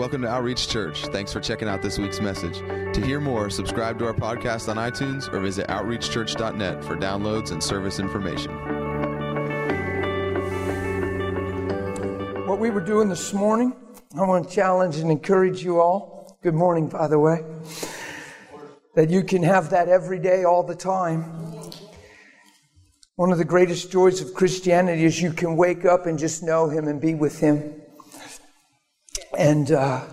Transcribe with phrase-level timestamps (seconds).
[0.00, 1.04] Welcome to Outreach Church.
[1.08, 2.60] Thanks for checking out this week's message.
[2.60, 7.62] To hear more, subscribe to our podcast on iTunes or visit outreachchurch.net for downloads and
[7.62, 8.50] service information.
[12.46, 13.76] What we were doing this morning,
[14.16, 16.38] I want to challenge and encourage you all.
[16.42, 17.44] Good morning, by the way.
[18.94, 21.24] That you can have that every day, all the time.
[23.16, 26.70] One of the greatest joys of Christianity is you can wake up and just know
[26.70, 27.79] Him and be with Him.
[29.40, 30.04] And uh,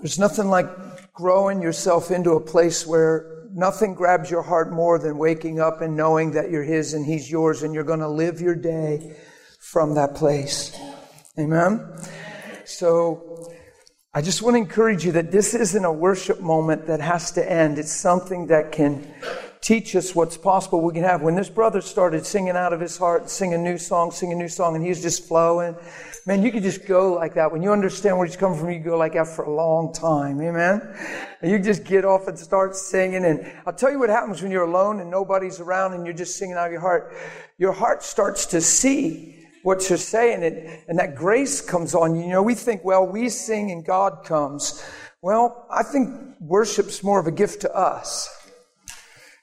[0.00, 0.66] there's nothing like
[1.12, 5.96] growing yourself into a place where nothing grabs your heart more than waking up and
[5.96, 9.16] knowing that you're His and He's yours and you're going to live your day
[9.60, 10.76] from that place.
[11.38, 11.86] Amen?
[12.64, 13.52] So
[14.12, 17.48] I just want to encourage you that this isn't a worship moment that has to
[17.48, 17.78] end.
[17.78, 19.14] It's something that can
[19.60, 21.22] teach us what's possible we can have.
[21.22, 24.42] When this brother started singing out of his heart, singing a new song, singing a
[24.42, 25.76] new song, and he was just flowing,
[26.26, 27.52] man, you could just go like that.
[27.52, 30.42] When you understand where he's coming from, you go like that for a long time.
[30.42, 30.82] Amen?
[31.40, 33.24] And you just get off and start singing.
[33.24, 36.36] And I'll tell you what happens when you're alone and nobody's around and you're just
[36.36, 37.14] singing out of your heart.
[37.58, 42.22] Your heart starts to see what you're saying, and, and that grace comes on you.
[42.22, 44.84] You know, we think, well, we sing and God comes.
[45.22, 48.28] Well, I think worship's more of a gift to us.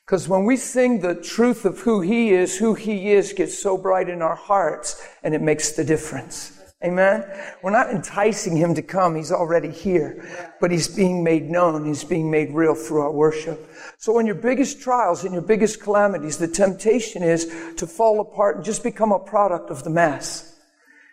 [0.06, 3.78] Because when we sing the truth of who He is, who He is gets so
[3.78, 6.58] bright in our hearts, and it makes the difference.
[6.84, 7.26] Amen?
[7.62, 9.16] We're not enticing Him to come.
[9.16, 10.54] He's already here.
[10.60, 11.86] But He's being made known.
[11.86, 13.70] He's being made real through our worship.
[13.98, 17.46] So in your biggest trials, in your biggest calamities, the temptation is
[17.78, 20.60] to fall apart and just become a product of the mess.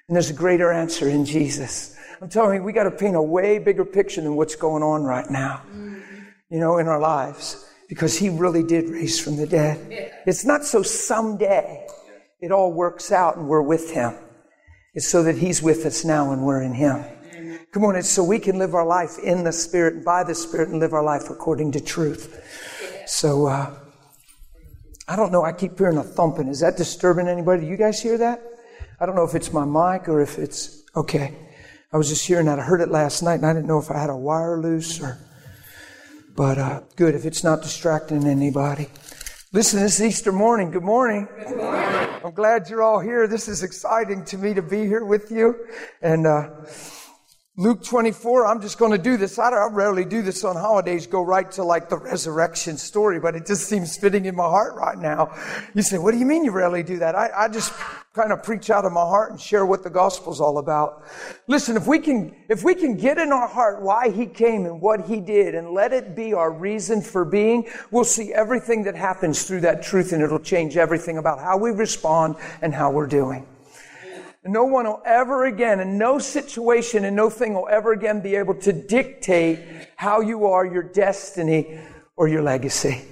[0.08, 1.96] And there's a greater answer in Jesus.
[2.20, 5.04] I'm telling you, we got to paint a way bigger picture than what's going on
[5.04, 5.62] right now,
[6.50, 10.12] you know, in our lives because he really did raise from the dead.
[10.24, 11.86] It's not so someday
[12.40, 14.14] it all works out and we're with him.
[14.94, 17.04] It's so that he's with us now and we're in him.
[17.72, 20.34] Come on, it's so we can live our life in the Spirit and by the
[20.34, 22.42] Spirit and live our life according to truth.
[23.06, 23.74] So, uh,
[25.06, 25.44] I don't know.
[25.44, 26.48] I keep hearing a thumping.
[26.48, 27.62] Is that disturbing anybody?
[27.62, 28.42] Do you guys hear that?
[29.00, 31.34] I don't know if it's my mic or if it's okay.
[31.92, 32.58] I was just hearing that.
[32.58, 35.00] I heard it last night and I didn't know if I had a wire loose
[35.00, 35.18] or
[36.36, 38.88] but uh, good if it's not distracting anybody.
[39.52, 40.70] Listen, this Easter morning.
[40.70, 41.26] Good morning.
[41.36, 42.08] Good morning.
[42.24, 43.26] I'm glad you're all here.
[43.26, 45.66] This is exciting to me to be here with you.
[46.00, 46.50] And uh,
[47.56, 49.36] Luke 24, I'm just going to do this.
[49.36, 53.34] I, I rarely do this on holidays, go right to like the resurrection story, but
[53.34, 55.36] it just seems fitting in my heart right now.
[55.74, 57.16] You say, what do you mean you rarely do that?
[57.16, 57.72] I, I just
[58.14, 61.02] kind of preach out of my heart and share what the gospel's all about.
[61.48, 64.80] Listen, if we can, if we can get in our heart why he came and
[64.80, 68.94] what he did and let it be our reason for being, we'll see everything that
[68.94, 73.08] happens through that truth and it'll change everything about how we respond and how we're
[73.08, 73.44] doing.
[74.44, 78.36] No one will ever again, and no situation and no thing will ever again be
[78.36, 79.60] able to dictate
[79.96, 81.78] how you are, your destiny,
[82.16, 83.02] or your legacy.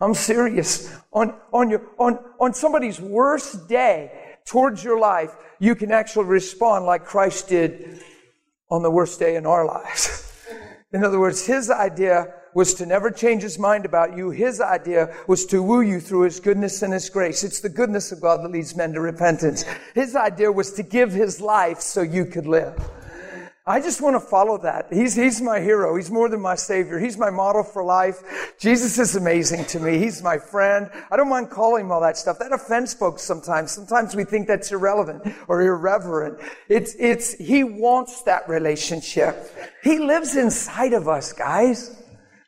[0.00, 0.94] I'm serious.
[1.12, 6.86] On, on, your, on, on somebody's worst day towards your life, you can actually respond
[6.86, 8.02] like Christ did
[8.70, 10.32] on the worst day in our lives.
[10.92, 14.30] In other words, his idea was to never change his mind about you.
[14.30, 17.44] His idea was to woo you through his goodness and his grace.
[17.44, 19.64] It's the goodness of God that leads men to repentance.
[19.94, 22.74] His idea was to give his life so you could live.
[23.66, 24.92] I just want to follow that.
[24.92, 25.96] He's, he's my hero.
[25.96, 26.98] He's more than my savior.
[26.98, 28.52] He's my model for life.
[28.58, 29.96] Jesus is amazing to me.
[29.96, 30.90] He's my friend.
[31.10, 32.38] I don't mind calling him all that stuff.
[32.40, 33.70] That offends folks sometimes.
[33.70, 36.40] Sometimes we think that's irrelevant or irreverent.
[36.68, 39.50] It's, it's, he wants that relationship.
[39.82, 42.03] He lives inside of us, guys.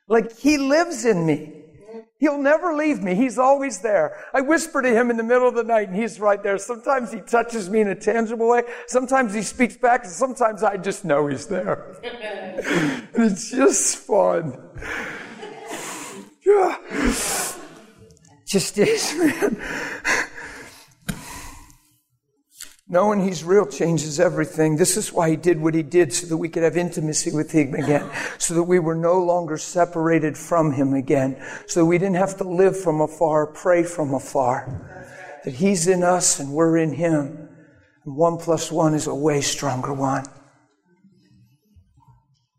[0.09, 1.53] Like he lives in me.
[2.19, 3.15] He'll never leave me.
[3.15, 4.25] He's always there.
[4.33, 6.57] I whisper to him in the middle of the night and he's right there.
[6.57, 8.63] Sometimes he touches me in a tangible way.
[8.87, 11.97] Sometimes he speaks back and sometimes I just know he's there.
[12.03, 14.59] and it's just fun.
[18.47, 19.61] Just is, man.
[22.89, 24.77] Knowing He's real changes everything.
[24.77, 27.51] This is why He did what He did, so that we could have intimacy with
[27.51, 28.09] Him again,
[28.39, 32.37] so that we were no longer separated from Him again, so that we didn't have
[32.37, 34.69] to live from afar, pray from afar.
[35.45, 37.49] That He's in us and we're in Him.
[38.05, 40.25] And one plus one is a way stronger one.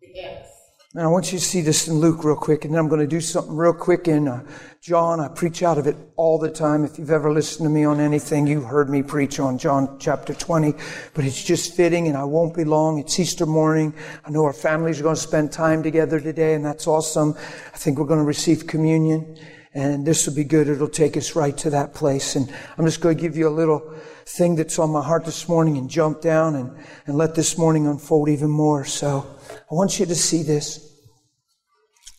[0.01, 0.47] Yes.
[0.93, 3.01] And I want you to see this in Luke real quick, and then I'm going
[3.01, 4.43] to do something real quick in uh,
[4.87, 5.19] John.
[5.19, 6.85] I preach out of it all the time.
[6.85, 10.33] If you've ever listened to me on anything, you've heard me preach on John chapter
[10.33, 10.73] 20,
[11.13, 12.97] but it's just fitting, and I won't be long.
[12.97, 13.93] It's Easter morning.
[14.23, 17.35] I know our families are going to spend time together today, and that's awesome.
[17.73, 19.37] I think we're going to receive communion,
[19.73, 20.69] and this will be good.
[20.69, 22.37] It'll take us right to that place.
[22.37, 23.93] And I'm just going to give you a little
[24.25, 26.71] thing that's on my heart this morning and jump down and,
[27.07, 28.85] and let this morning unfold even more.
[28.85, 30.96] So I want you to see this.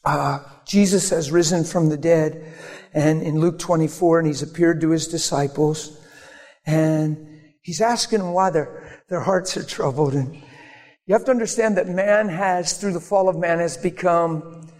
[0.08, 2.54] Uh, Jesus has risen from the dead,
[2.94, 5.98] and in Luke 24, and he's appeared to his disciples,
[6.64, 10.14] and he's asking them why their, their hearts are troubled.
[10.14, 10.34] And
[11.04, 14.70] you have to understand that man has, through the fall of man, has become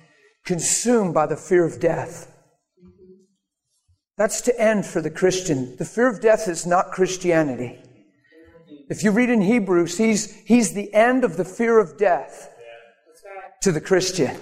[0.47, 2.35] consumed by the fear of death.
[4.17, 5.77] That's to end for the Christian.
[5.77, 7.79] The fear of death is not Christianity.
[8.89, 12.51] If you read in Hebrews, he's, he's the end of the fear of death
[13.61, 14.35] to the Christian.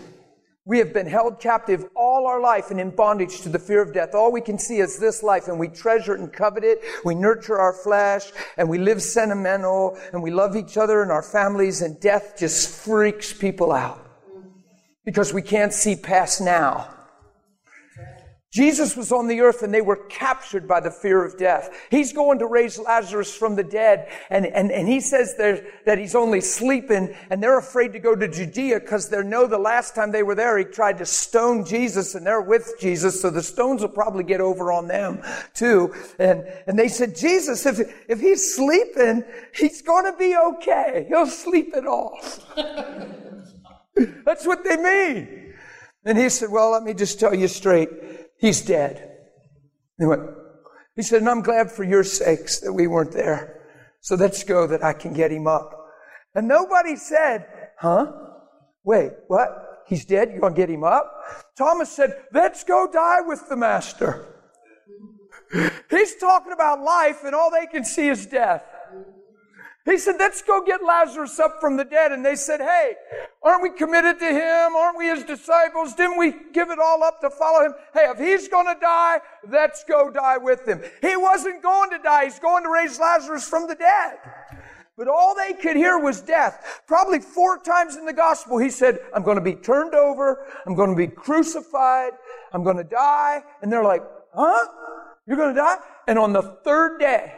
[0.67, 3.95] We have been held captive all our life and in bondage to the fear of
[3.95, 4.17] death.
[4.17, 6.81] All we can see is this life and we treasure it and covet it.
[7.05, 11.23] We nurture our flesh and we live sentimental and we love each other and our
[11.23, 14.05] families and death just freaks people out
[15.05, 16.96] because we can't see past now.
[18.57, 21.69] Jesus was on the earth and they were captured by the fear of death.
[21.91, 26.15] He's going to raise Lazarus from the dead and, and, and he says that he's
[26.15, 30.11] only sleeping and they're afraid to go to Judea because they know the last time
[30.11, 33.83] they were there he tried to stone Jesus and they're with Jesus so the stones
[33.83, 35.21] will probably get over on them
[35.53, 35.95] too.
[36.19, 37.79] And, and they said, Jesus, if,
[38.09, 39.23] if he's sleeping,
[39.55, 41.05] he's going to be okay.
[41.09, 42.41] He'll sleep it off.
[44.25, 45.53] That's what they mean.
[46.07, 47.91] And he said, well, let me just tell you straight.
[48.39, 49.17] He's dead.
[49.99, 50.23] He went,
[50.95, 53.63] he said, and I'm glad for your sakes that we weren't there.
[54.01, 55.73] So let's go that I can get him up.
[56.35, 57.47] And nobody said,
[57.79, 58.13] huh?
[58.85, 59.85] Wait, what?
[59.87, 60.31] He's dead?
[60.31, 61.13] You're going to get him up?
[61.57, 64.33] Thomas said, let's go die with the master.
[65.91, 68.63] He's talking about life and all they can see is death.
[69.87, 72.11] He said, let's go get Lazarus up from the dead.
[72.11, 72.95] And they said, hey,
[73.41, 74.75] aren't we committed to him?
[74.75, 75.95] Aren't we his disciples?
[75.95, 77.75] Didn't we give it all up to follow him?
[77.95, 80.83] Hey, if he's going to die, let's go die with him.
[81.01, 82.25] He wasn't going to die.
[82.25, 84.19] He's going to raise Lazarus from the dead.
[84.99, 86.83] But all they could hear was death.
[86.89, 90.47] Probably four times in the gospel, he said, I'm going to be turned over.
[90.67, 92.13] I'm going to be crucified.
[92.53, 93.43] I'm going to die.
[93.63, 94.03] And they're like,
[94.35, 94.67] huh?
[95.29, 95.77] You're going to die?
[96.09, 97.35] And on the third day,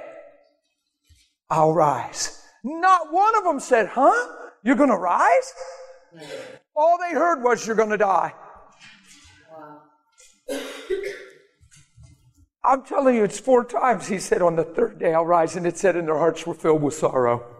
[1.50, 2.37] I'll rise.
[2.64, 4.28] Not one of them said, Huh?
[4.62, 5.54] You're going to rise?
[6.74, 8.34] All they heard was, You're going to die.
[12.64, 15.66] I'm telling you, it's four times he said, On the third day I'll rise, and
[15.66, 17.57] it said, And their hearts were filled with sorrow.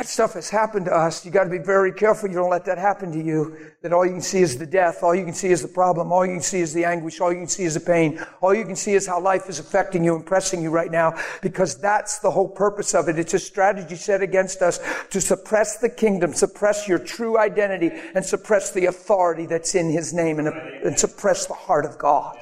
[0.00, 1.26] That stuff has happened to us.
[1.26, 3.54] You got to be very careful you don't let that happen to you.
[3.82, 5.02] That all you can see is the death.
[5.02, 6.10] All you can see is the problem.
[6.10, 7.20] All you can see is the anguish.
[7.20, 8.18] All you can see is the pain.
[8.40, 11.20] All you can see is how life is affecting you and pressing you right now
[11.42, 13.18] because that's the whole purpose of it.
[13.18, 14.80] It's a strategy set against us
[15.10, 20.14] to suppress the kingdom, suppress your true identity, and suppress the authority that's in His
[20.14, 22.38] name and, and suppress the heart of God.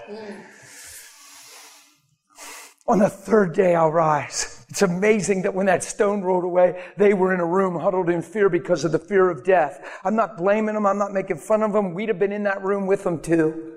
[2.87, 4.58] On the third day I'll rise.
[4.69, 8.21] It's amazing that when that stone rolled away, they were in a room huddled in
[8.21, 9.99] fear because of the fear of death.
[10.05, 10.85] I'm not blaming them.
[10.85, 11.95] I'm not making fun of them.
[11.95, 13.75] We'd have been in that room with them too.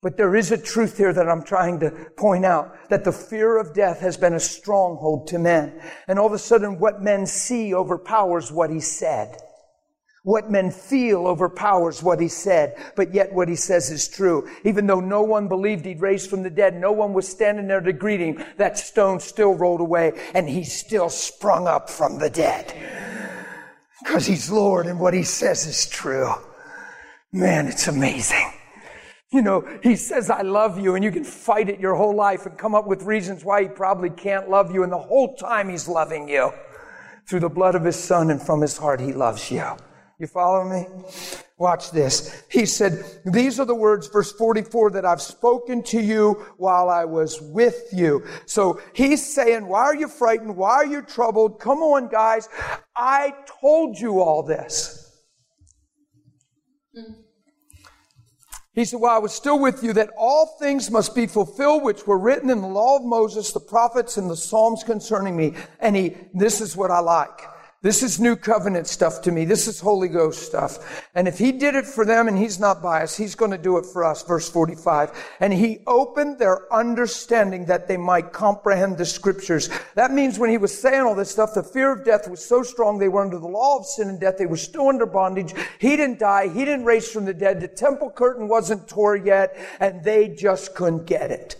[0.00, 3.56] But there is a truth here that I'm trying to point out that the fear
[3.58, 5.80] of death has been a stronghold to men.
[6.06, 9.36] And all of a sudden, what men see overpowers what he said.
[10.28, 14.46] What men feel overpowers what he said, but yet what he says is true.
[14.62, 17.80] Even though no one believed he'd raised from the dead, no one was standing there
[17.80, 22.28] to greet him, that stone still rolled away and he still sprung up from the
[22.28, 22.74] dead.
[24.04, 26.30] Because he's Lord and what he says is true.
[27.32, 28.52] Man, it's amazing.
[29.32, 32.44] You know, he says, I love you, and you can fight it your whole life
[32.44, 35.70] and come up with reasons why he probably can't love you, and the whole time
[35.70, 36.52] he's loving you.
[37.26, 39.64] Through the blood of his son and from his heart, he loves you.
[40.18, 40.84] You follow me?
[41.58, 42.44] Watch this.
[42.50, 47.04] He said, These are the words, verse 44, that I've spoken to you while I
[47.04, 48.24] was with you.
[48.46, 50.56] So he's saying, Why are you frightened?
[50.56, 51.60] Why are you troubled?
[51.60, 52.48] Come on, guys.
[52.96, 55.04] I told you all this.
[58.72, 62.08] He said, While I was still with you, that all things must be fulfilled which
[62.08, 65.54] were written in the law of Moses, the prophets, and the Psalms concerning me.
[65.78, 67.40] And he, this is what I like.
[67.80, 69.44] This is new covenant stuff to me.
[69.44, 71.06] This is Holy Ghost stuff.
[71.14, 73.78] And if he did it for them and he's not biased, he's going to do
[73.78, 74.24] it for us.
[74.24, 75.12] Verse 45.
[75.38, 79.70] And he opened their understanding that they might comprehend the scriptures.
[79.94, 82.64] That means when he was saying all this stuff, the fear of death was so
[82.64, 84.38] strong they were under the law of sin and death.
[84.38, 85.54] They were still under bondage.
[85.78, 86.48] He didn't die.
[86.48, 87.60] He didn't raise from the dead.
[87.60, 91.54] The temple curtain wasn't tore yet and they just couldn't get it.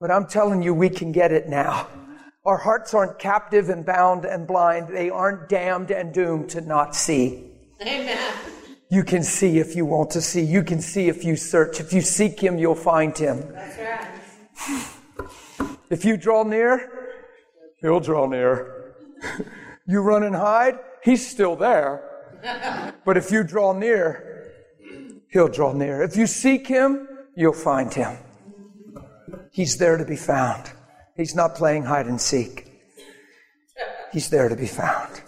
[0.00, 1.86] But I'm telling you, we can get it now.
[2.44, 4.88] Our hearts aren't captive and bound and blind.
[4.88, 7.44] They aren't damned and doomed to not see.
[7.80, 8.34] Amen.
[8.90, 10.42] You can see if you want to see.
[10.42, 11.80] You can see if you search.
[11.80, 13.40] If you seek Him, you'll find Him.
[13.52, 14.90] That's right.
[15.90, 16.90] If you draw near,
[17.80, 18.94] he'll draw near.
[19.86, 22.10] you run and hide, he's still there.
[23.06, 24.52] But if you draw near,
[25.30, 26.02] he'll draw near.
[26.02, 28.16] If you seek him, you'll find him.
[29.50, 30.70] He's there to be found.
[31.16, 32.70] He's not playing hide and seek.
[34.12, 35.20] He's there to be found.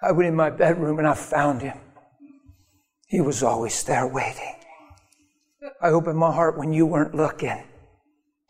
[0.00, 1.78] I went in my bedroom and I found him.
[3.06, 4.54] He was always there waiting.
[5.80, 7.62] I opened my heart when you weren't looking,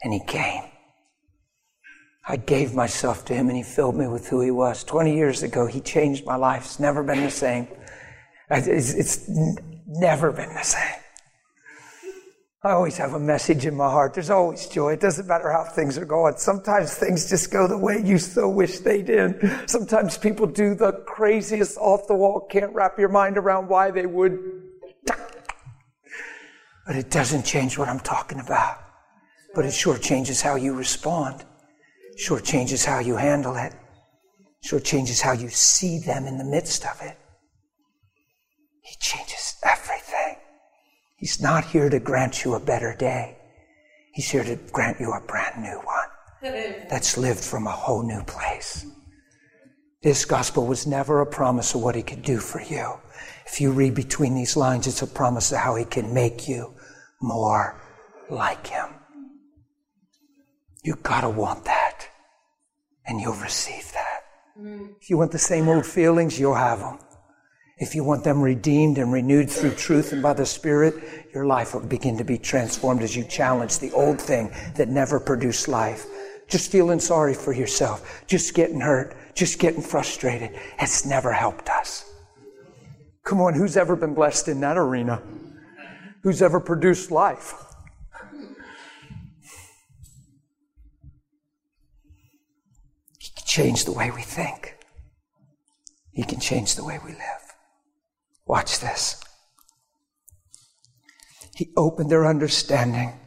[0.02, 0.62] and he came.
[2.26, 4.84] I gave myself to him and he filled me with who he was.
[4.84, 6.64] 20 years ago, he changed my life.
[6.64, 7.66] It's never been the same.
[8.48, 9.28] It's, it's
[9.86, 11.01] never been the same.
[12.64, 14.14] I always have a message in my heart.
[14.14, 14.92] There's always joy.
[14.92, 16.36] It doesn't matter how things are going.
[16.36, 19.40] Sometimes things just go the way you so wish they did.
[19.68, 24.06] Sometimes people do the craziest off the wall, can't wrap your mind around why they
[24.06, 24.38] would.
[26.86, 28.78] But it doesn't change what I'm talking about.
[29.56, 31.44] But it sure changes how you respond.
[32.16, 33.74] Sure changes how you handle it.
[34.62, 37.18] Sure changes how you see them in the midst of it.
[38.82, 40.11] He changes everything.
[41.22, 43.38] He's not here to grant you a better day.
[44.12, 48.24] He's here to grant you a brand new one that's lived from a whole new
[48.24, 48.84] place.
[50.02, 52.94] This gospel was never a promise of what he could do for you.
[53.46, 56.74] If you read between these lines, it's a promise of how he can make you
[57.20, 57.80] more
[58.28, 58.88] like him.
[60.82, 62.08] You gotta want that,
[63.06, 64.22] and you'll receive that.
[65.00, 66.98] If you want the same old feelings, you'll have them.
[67.82, 70.94] If you want them redeemed and renewed through truth and by the Spirit,
[71.34, 75.18] your life will begin to be transformed as you challenge the old thing that never
[75.18, 76.06] produced life.
[76.48, 80.56] Just feeling sorry for yourself, just getting hurt, just getting frustrated.
[80.78, 82.08] It's never helped us.
[83.24, 85.20] Come on, who's ever been blessed in that arena?
[86.22, 87.52] Who's ever produced life?
[93.18, 94.76] He can change the way we think.
[96.12, 97.41] He can change the way we live.
[98.52, 99.18] Watch this.
[101.56, 103.18] He opened their understanding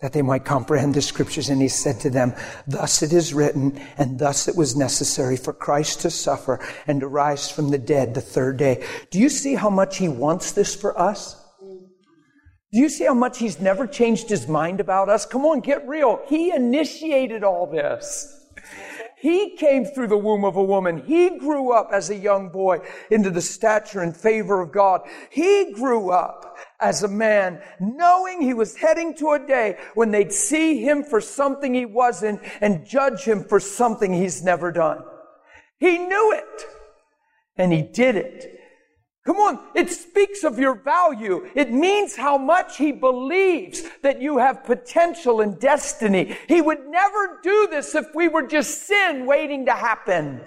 [0.00, 2.34] that they might comprehend the scriptures, and he said to them,
[2.66, 6.58] Thus it is written, and thus it was necessary for Christ to suffer
[6.88, 8.84] and to rise from the dead the third day.
[9.12, 11.40] Do you see how much he wants this for us?
[11.60, 15.24] Do you see how much he's never changed his mind about us?
[15.24, 16.18] Come on, get real.
[16.26, 18.41] He initiated all this.
[19.22, 21.04] He came through the womb of a woman.
[21.06, 25.02] He grew up as a young boy into the stature and favor of God.
[25.30, 30.32] He grew up as a man knowing he was heading to a day when they'd
[30.32, 35.04] see him for something he wasn't and judge him for something he's never done.
[35.78, 36.66] He knew it
[37.56, 38.58] and he did it.
[39.24, 41.48] Come on, it speaks of your value.
[41.54, 46.36] It means how much he believes that you have potential and destiny.
[46.48, 50.40] He would never do this if we were just sin waiting to happen.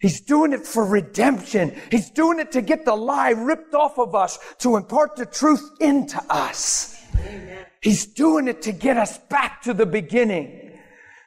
[0.00, 1.78] He's doing it for redemption.
[1.90, 5.72] He's doing it to get the lie ripped off of us, to impart the truth
[5.78, 7.04] into us.
[7.16, 7.66] Amen.
[7.82, 10.78] He's doing it to get us back to the beginning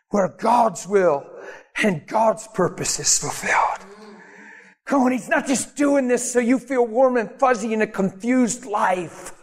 [0.10, 1.24] where God's will
[1.84, 3.93] and God's purpose is fulfilled.
[4.86, 7.88] Come on, he's not just doing this so you feel warm and fuzzy in a
[7.88, 9.34] confused life.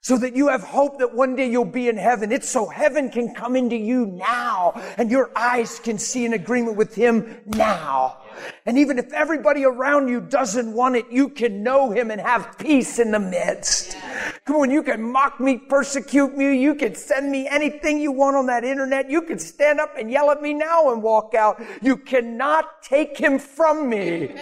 [0.00, 2.30] So that you have hope that one day you'll be in heaven.
[2.30, 6.76] It's so heaven can come into you now and your eyes can see in agreement
[6.76, 8.18] with him now.
[8.66, 12.56] And even if everybody around you doesn't want it, you can know him and have
[12.58, 13.96] peace in the midst.
[14.44, 18.36] Come on, you can mock me, persecute me, you can send me anything you want
[18.36, 19.10] on that internet.
[19.10, 21.62] You can stand up and yell at me now and walk out.
[21.82, 24.34] You cannot take him from me.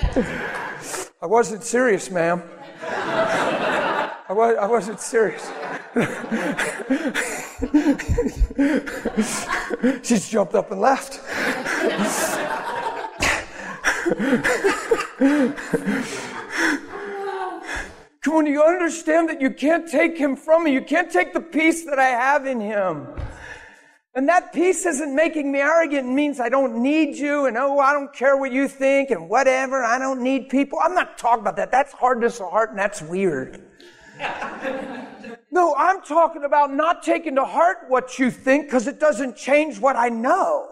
[1.22, 2.42] I wasn't serious, ma'am.
[2.84, 5.50] I, was, I wasn't serious.
[10.02, 11.20] She's jumped up and left.
[18.22, 20.72] Come on, you understand that you can't take him from me.
[20.72, 23.08] You can't take the peace that I have in him.
[24.14, 27.78] And that peace isn't making me arrogant and means I don't need you and oh,
[27.78, 29.82] I don't care what you think and whatever.
[29.82, 30.78] I don't need people.
[30.82, 31.70] I'm not talking about that.
[31.70, 33.62] That's hardness of heart and that's weird.
[35.50, 39.80] no, I'm talking about not taking to heart what you think because it doesn't change
[39.80, 40.71] what I know.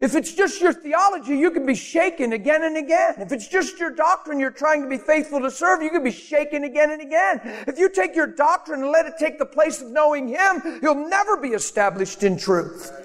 [0.00, 3.14] If it's just your theology, you can be shaken again and again.
[3.18, 6.12] If it's just your doctrine you're trying to be faithful to serve, you can be
[6.12, 7.40] shaken again and again.
[7.66, 11.08] If you take your doctrine and let it take the place of knowing Him, you'll
[11.08, 12.92] never be established in truth.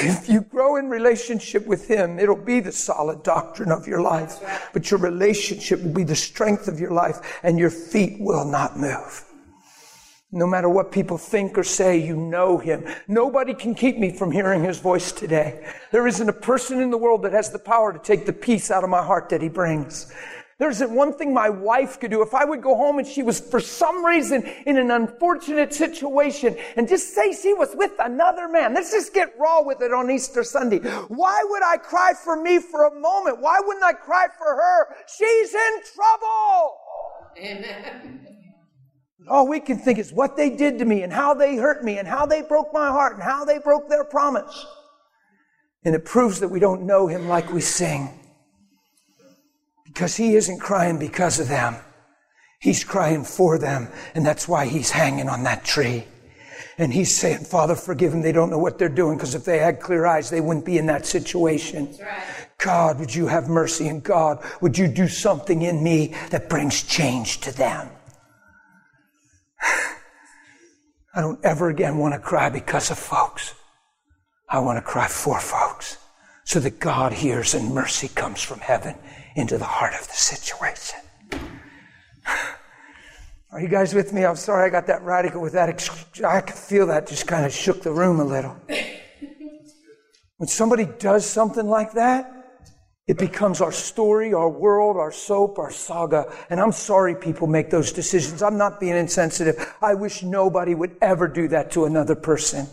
[0.00, 4.68] If you grow in relationship with Him, it'll be the solid doctrine of your life.
[4.72, 8.76] But your relationship will be the strength of your life and your feet will not
[8.76, 9.27] move.
[10.30, 12.84] No matter what people think or say, you know him.
[13.06, 15.66] Nobody can keep me from hearing his voice today.
[15.90, 18.70] There isn't a person in the world that has the power to take the peace
[18.70, 20.12] out of my heart that he brings.
[20.58, 22.20] There isn't one thing my wife could do.
[22.20, 26.58] If I would go home and she was for some reason in an unfortunate situation
[26.76, 28.74] and just say she was with another man.
[28.74, 30.80] Let's just get raw with it on Easter Sunday.
[31.08, 33.40] Why would I cry for me for a moment?
[33.40, 34.88] Why wouldn't I cry for her?
[35.06, 36.76] She's in trouble.
[37.38, 38.37] Amen.
[39.28, 41.98] All we can think is what they did to me and how they hurt me
[41.98, 44.66] and how they broke my heart and how they broke their promise.
[45.84, 48.10] And it proves that we don't know him like we sing.
[49.84, 51.76] Because he isn't crying because of them.
[52.60, 53.88] He's crying for them.
[54.14, 56.04] And that's why he's hanging on that tree.
[56.76, 58.22] And he's saying, Father, forgive them.
[58.22, 60.78] They don't know what they're doing because if they had clear eyes, they wouldn't be
[60.78, 61.86] in that situation.
[62.00, 62.48] Right.
[62.58, 63.88] God, would you have mercy?
[63.88, 67.88] And God, would you do something in me that brings change to them?
[71.14, 73.54] I don't ever again want to cry because of folks.
[74.48, 75.98] I want to cry for folks
[76.44, 78.94] so that God hears and mercy comes from heaven
[79.36, 80.98] into the heart of the situation.
[83.50, 84.24] Are you guys with me?
[84.24, 85.68] I'm sorry I got that radical with that.
[86.24, 88.56] I could feel that just kind of shook the room a little.
[90.38, 92.37] When somebody does something like that,
[93.08, 96.30] it becomes our story, our world, our soap, our saga.
[96.50, 98.42] And I'm sorry people make those decisions.
[98.42, 99.74] I'm not being insensitive.
[99.80, 102.66] I wish nobody would ever do that to another person.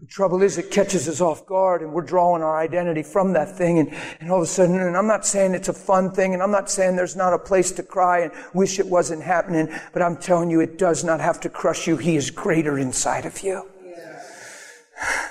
[0.00, 3.56] The trouble is it catches us off guard and we're drawing our identity from that
[3.56, 6.34] thing and, and all of a sudden, and I'm not saying it's a fun thing
[6.34, 9.74] and I'm not saying there's not a place to cry and wish it wasn't happening,
[9.94, 11.96] but I'm telling you it does not have to crush you.
[11.96, 13.66] He is greater inside of you.
[13.82, 15.28] Yeah.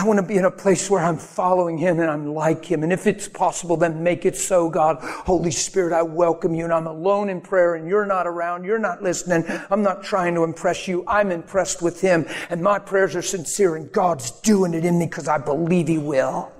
[0.00, 2.82] I want to be in a place where I'm following Him and I'm like Him.
[2.82, 4.96] And if it's possible, then make it so, God.
[5.02, 8.64] Holy Spirit, I welcome you and I'm alone in prayer and you're not around.
[8.64, 9.44] You're not listening.
[9.70, 11.04] I'm not trying to impress you.
[11.06, 15.04] I'm impressed with Him and my prayers are sincere and God's doing it in me
[15.04, 16.50] because I believe He will.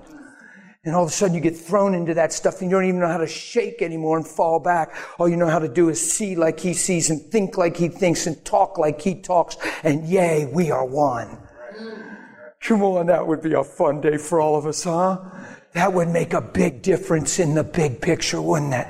[0.85, 2.99] And all of a sudden you get thrown into that stuff and you don't even
[2.99, 4.93] know how to shake anymore and fall back.
[5.17, 7.87] All you know how to do is see like he sees and think like he
[7.87, 9.57] thinks and talk like he talks.
[9.81, 11.39] And yay, we are one.
[12.63, 15.19] Come on, that would be a fun day for all of us, huh?
[15.73, 18.87] That would make a big difference in the big picture, wouldn't it?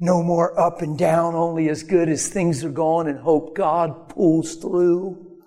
[0.00, 4.08] No more up and down, only as good as things are going and hope God
[4.08, 5.40] pulls through.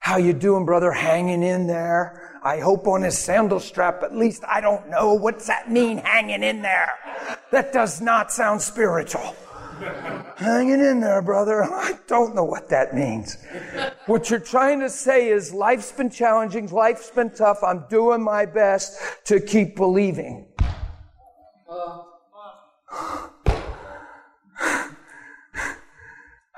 [0.00, 0.90] How you doing, brother?
[0.92, 2.38] Hanging in there.
[2.42, 5.14] I hope on his sandal strap, at least I don't know.
[5.14, 6.90] What's that mean, hanging in there?
[7.52, 9.34] That does not sound spiritual.
[10.36, 11.62] Hanging in there, brother.
[11.64, 13.38] I don't know what that means.
[14.06, 17.62] What you're trying to say is life's been challenging, life's been tough.
[17.62, 20.46] I'm doing my best to keep believing.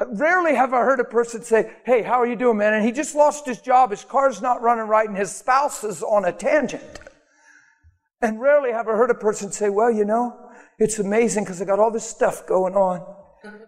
[0.09, 2.75] Rarely have I heard a person say, Hey, how are you doing, man?
[2.75, 6.03] And he just lost his job, his car's not running right, and his spouse is
[6.03, 7.01] on a tangent.
[8.21, 10.46] And rarely have I heard a person say, Well, you know,
[10.79, 13.15] it's amazing because I got all this stuff going on.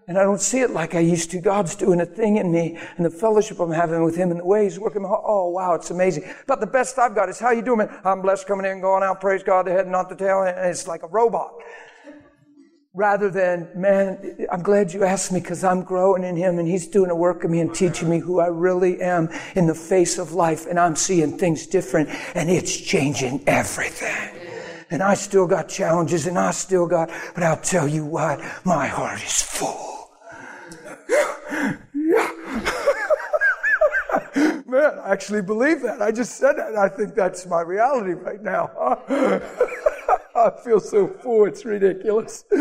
[0.09, 1.41] And I don't see it like I used to.
[1.41, 4.45] God's doing a thing in me and the fellowship I'm having with Him and the
[4.45, 5.05] way He's working.
[5.05, 6.25] Oh, wow, it's amazing.
[6.47, 8.01] But the best I've got is how you doing, man?
[8.05, 10.43] I'm blessed coming in, and going out, praise God, the head, not the tail.
[10.43, 11.53] And it's like a robot.
[12.95, 16.89] Rather than, man, I'm glad you asked me because I'm growing in Him and He's
[16.89, 20.19] doing a work in me and teaching me who I really am in the face
[20.19, 20.67] of life.
[20.67, 24.38] And I'm seeing things different and it's changing everything
[24.91, 28.87] and I still got challenges and I still got, but I'll tell you what, my
[28.87, 30.11] heart is full.
[34.67, 36.03] Man, I actually believe that.
[36.03, 36.77] I just said that.
[36.77, 38.71] I think that's my reality right now.
[40.37, 42.45] I feel so full, it's ridiculous.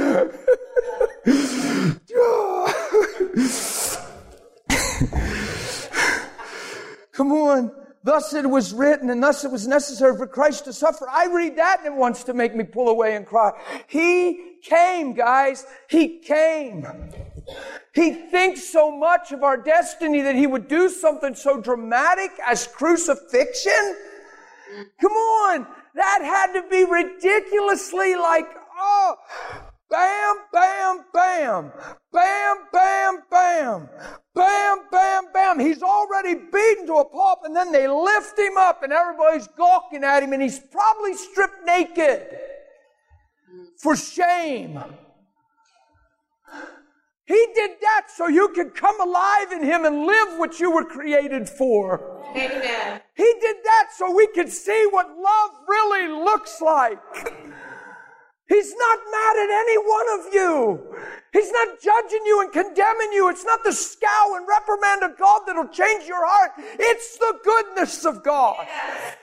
[7.11, 7.71] Come on.
[8.03, 11.07] Thus it was written, and thus it was necessary for Christ to suffer.
[11.09, 13.51] I read that and it wants to make me pull away and cry.
[13.87, 15.65] He came, guys.
[15.89, 16.85] He came.
[17.93, 22.67] He thinks so much of our destiny that he would do something so dramatic as
[22.67, 23.95] crucifixion.
[25.01, 25.67] Come on.
[25.95, 28.47] That had to be ridiculously like,
[28.79, 29.15] oh,
[29.89, 31.71] Bam, bam, bam.
[32.11, 33.89] Bam, bam, bam.
[34.35, 35.59] Bam, bam, bam.
[35.59, 40.03] He's already beaten to a pulp and then they lift him up and everybody's gawking
[40.03, 42.37] at him and he's probably stripped naked
[43.77, 44.79] for shame.
[47.27, 50.85] He did that so you could come alive in Him and live what you were
[50.85, 52.23] created for.
[52.31, 53.01] Amen.
[53.15, 56.99] He did that so we could see what love really looks like.
[58.47, 60.95] He's not mad at any one of you.
[61.33, 63.29] He's not judging you and condemning you.
[63.29, 66.51] It's not the scowl and reprimand of God that'll change your heart.
[66.57, 68.65] It's the goodness of God.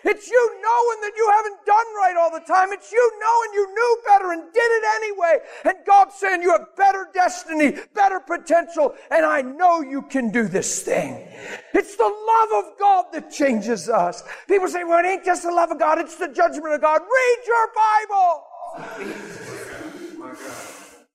[0.05, 2.73] It's you knowing that you haven't done right all the time.
[2.73, 5.39] It's you knowing you knew better and did it anyway.
[5.65, 10.47] And God saying you have better destiny, better potential, and I know you can do
[10.47, 11.27] this thing.
[11.73, 14.23] It's the love of God that changes us.
[14.47, 17.01] People say, well, it ain't just the love of God, it's the judgment of God.
[17.01, 18.54] Read your Bible.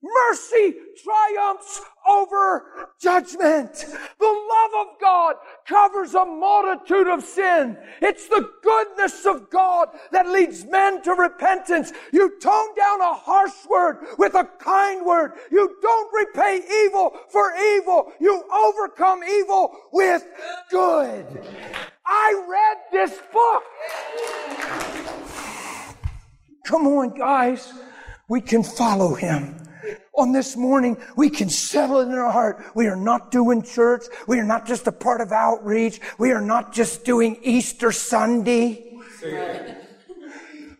[0.01, 3.85] Mercy triumphs over judgment.
[4.19, 5.35] The love of God
[5.67, 7.77] covers a multitude of sin.
[8.01, 11.91] It's the goodness of God that leads men to repentance.
[12.13, 15.33] You tone down a harsh word with a kind word.
[15.51, 18.13] You don't repay evil for evil.
[18.19, 20.23] You overcome evil with
[20.71, 21.25] good.
[22.05, 23.63] I read this book.
[26.69, 27.73] Come on, guys.
[28.27, 29.55] We can follow him.
[30.13, 32.63] On this morning, we can settle it in our heart.
[32.75, 34.03] We are not doing church.
[34.27, 35.99] We are not just a part of outreach.
[36.19, 38.99] We are not just doing Easter Sunday.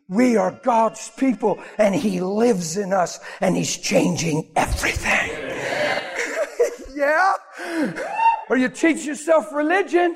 [0.07, 5.31] We are God's people and He lives in us and He's changing everything.
[6.95, 7.33] yeah?
[8.47, 10.15] Or you teach yourself religion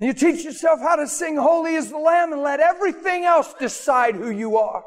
[0.00, 4.14] you teach yourself how to sing Holy is the Lamb and let everything else decide
[4.14, 4.82] who you are.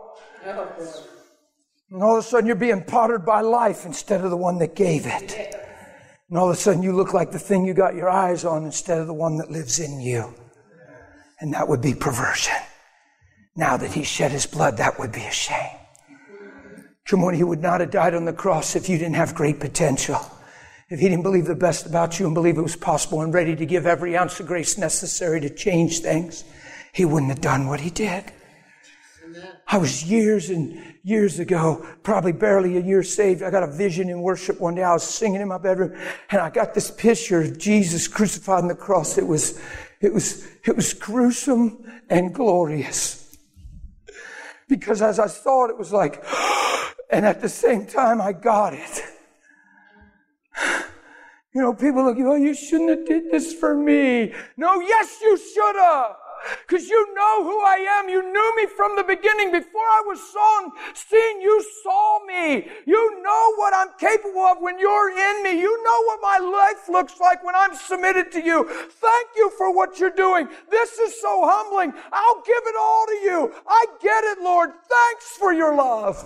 [1.91, 4.75] And all of a sudden you're being pottered by life instead of the one that
[4.75, 5.55] gave it.
[6.29, 8.65] And all of a sudden you look like the thing you got your eyes on
[8.65, 10.33] instead of the one that lives in you.
[11.39, 12.55] And that would be perversion.
[13.55, 15.77] Now that he shed his blood, that would be a shame.
[17.11, 20.19] On, he would not have died on the cross if you didn't have great potential.
[20.89, 23.55] If he didn't believe the best about you and believe it was possible and ready
[23.55, 26.43] to give every ounce of grace necessary to change things,
[26.91, 28.31] he wouldn't have done what he did.
[29.67, 33.41] I was years and years ago, probably barely a year saved.
[33.41, 34.83] I got a vision in worship one day.
[34.83, 35.97] I was singing in my bedroom
[36.29, 39.17] and I got this picture of Jesus crucified on the cross.
[39.17, 39.59] It was,
[40.01, 43.37] it was, it was gruesome and glorious.
[44.67, 46.23] Because as I saw it, it was like,
[47.11, 49.03] and at the same time, I got it.
[51.53, 54.33] You know, people look, oh, you shouldn't have did this for me.
[54.57, 56.15] No, yes, you should have.
[56.67, 58.09] Because you know who I am.
[58.09, 59.51] You knew me from the beginning.
[59.51, 62.67] Before I was sown, seen, you saw me.
[62.85, 65.59] You know what I'm capable of when you're in me.
[65.59, 68.67] You know what my life looks like when I'm submitted to you.
[68.91, 70.47] Thank you for what you're doing.
[70.69, 71.93] This is so humbling.
[72.11, 73.53] I'll give it all to you.
[73.67, 74.71] I get it, Lord.
[74.89, 76.17] Thanks for your love.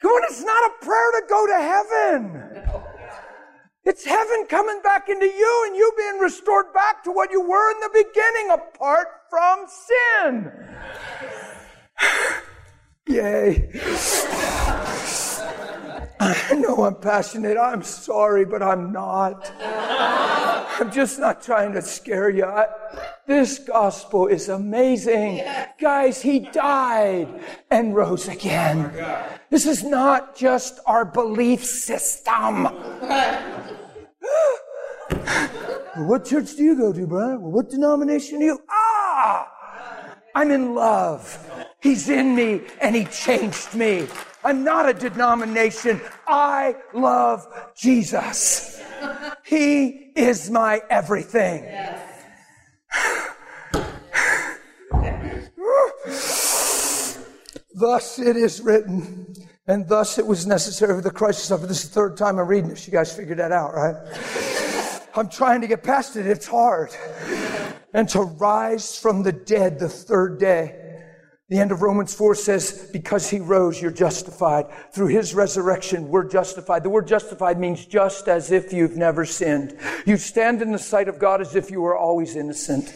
[0.00, 2.93] Come on, it's not a prayer to go to heaven.
[3.86, 7.70] It's heaven coming back into you and you being restored back to what you were
[7.72, 10.50] in the beginning apart from sin.
[13.06, 13.70] Yay.
[16.20, 17.56] I know I'm passionate.
[17.58, 19.50] I'm sorry, but I'm not.
[19.60, 22.44] I'm just not trying to scare you.
[22.44, 22.66] I,
[23.26, 25.42] this gospel is amazing.
[25.80, 27.28] Guys, he died
[27.70, 28.92] and rose again.
[29.50, 32.64] This is not just our belief system.
[35.96, 37.38] what church do you go to, brother?
[37.38, 38.58] what denomination do you?
[38.68, 39.48] Ah!
[40.34, 41.38] I'm in love.
[41.80, 44.08] He's in me and he changed me.
[44.44, 46.00] I'm not a denomination.
[46.26, 48.82] I love Jesus.
[49.44, 51.64] He is my everything.
[57.74, 59.34] thus it is written,
[59.66, 61.66] and thus it was necessary for the Christ to suffer.
[61.66, 62.86] This is the third time I'm reading this.
[62.86, 63.96] You guys figured that out, right?
[65.16, 66.26] I'm trying to get past it.
[66.26, 66.90] It's hard.
[67.94, 70.83] And to rise from the dead the third day.
[71.50, 74.66] The end of Romans 4 says, because he rose, you're justified.
[74.94, 76.82] Through his resurrection, we're justified.
[76.82, 79.78] The word justified means just as if you've never sinned.
[80.06, 82.94] You stand in the sight of God as if you were always innocent.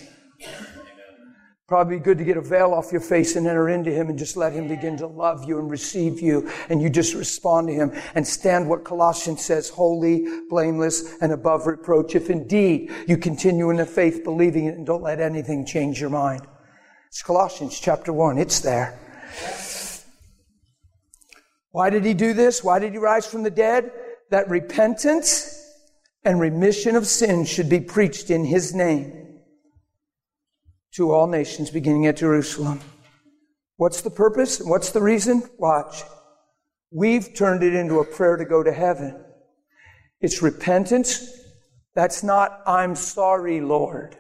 [1.67, 4.39] Probably good to get a veil off your face and enter into Him and just
[4.39, 6.51] let Him begin to love you and receive you.
[6.71, 11.67] And you just respond to Him and stand what Colossians says, holy, blameless, and above
[11.67, 12.15] reproach.
[12.15, 16.09] If indeed you continue in the faith, believing it, and don't let anything change your
[16.09, 16.47] mind.
[17.09, 18.37] It's Colossians chapter 1.
[18.37, 18.99] It's there.
[21.71, 22.63] Why did He do this?
[22.63, 23.91] Why did He rise from the dead?
[24.31, 25.55] That repentance
[26.23, 29.41] and remission of sin should be preached in His name
[30.97, 32.81] to all nations beginning at Jerusalem.
[33.77, 34.61] What's the purpose?
[34.61, 35.49] What's the reason?
[35.57, 36.03] Watch.
[36.91, 39.25] We've turned it into a prayer to go to heaven.
[40.21, 41.27] It's repentance.
[41.95, 44.19] That's not, I'm sorry, Lord.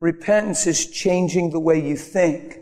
[0.00, 2.58] Repentance is changing the way you think.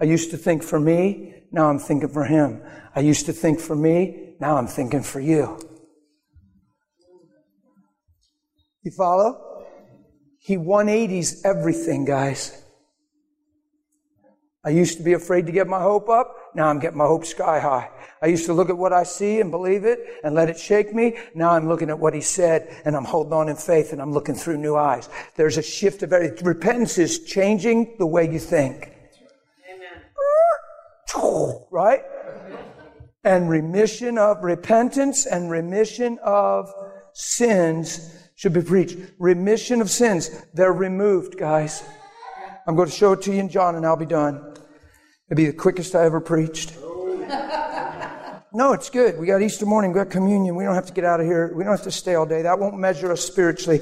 [0.00, 2.62] I used to think for me, now I'm thinking for him.
[2.94, 5.58] I used to think for me, now I'm thinking for you.
[8.82, 9.66] You follow?
[10.38, 12.62] He 180s everything, guys.
[14.64, 16.36] I used to be afraid to get my hope up.
[16.54, 17.90] Now I'm getting my hope sky high.
[18.22, 20.94] I used to look at what I see and believe it and let it shake
[20.94, 21.18] me.
[21.34, 24.12] Now I'm looking at what he said and I'm holding on in faith and I'm
[24.12, 25.08] looking through new eyes.
[25.36, 26.44] There's a shift of everything.
[26.44, 28.92] Repentance is changing the way you think.
[29.68, 30.02] Amen.
[31.70, 32.02] Right?
[33.24, 36.72] And remission of repentance and remission of
[37.14, 38.96] sins should be preached.
[39.18, 40.30] Remission of sins.
[40.54, 41.82] They're removed, guys.
[42.66, 44.53] I'm going to show it to you in John and I'll be done.
[45.28, 46.74] It'd be the quickest I ever preached.
[48.56, 49.18] No, it's good.
[49.18, 50.54] We got Easter morning, we got communion.
[50.54, 51.52] We don't have to get out of here.
[51.52, 52.42] We don't have to stay all day.
[52.42, 53.80] That won't measure us spiritually.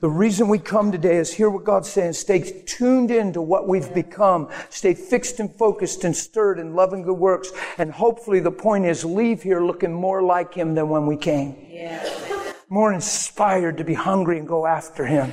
[0.00, 2.14] The reason we come today is hear what God's saying.
[2.14, 4.48] Stay tuned in to what we've become.
[4.70, 7.52] Stay fixed and focused and stirred in love and good works.
[7.76, 11.54] And hopefully the point is leave here looking more like Him than when we came.
[12.70, 15.30] More inspired to be hungry and go after Him,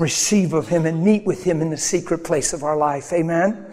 [0.00, 3.12] receive of Him and meet with Him in the secret place of our life.
[3.12, 3.71] Amen.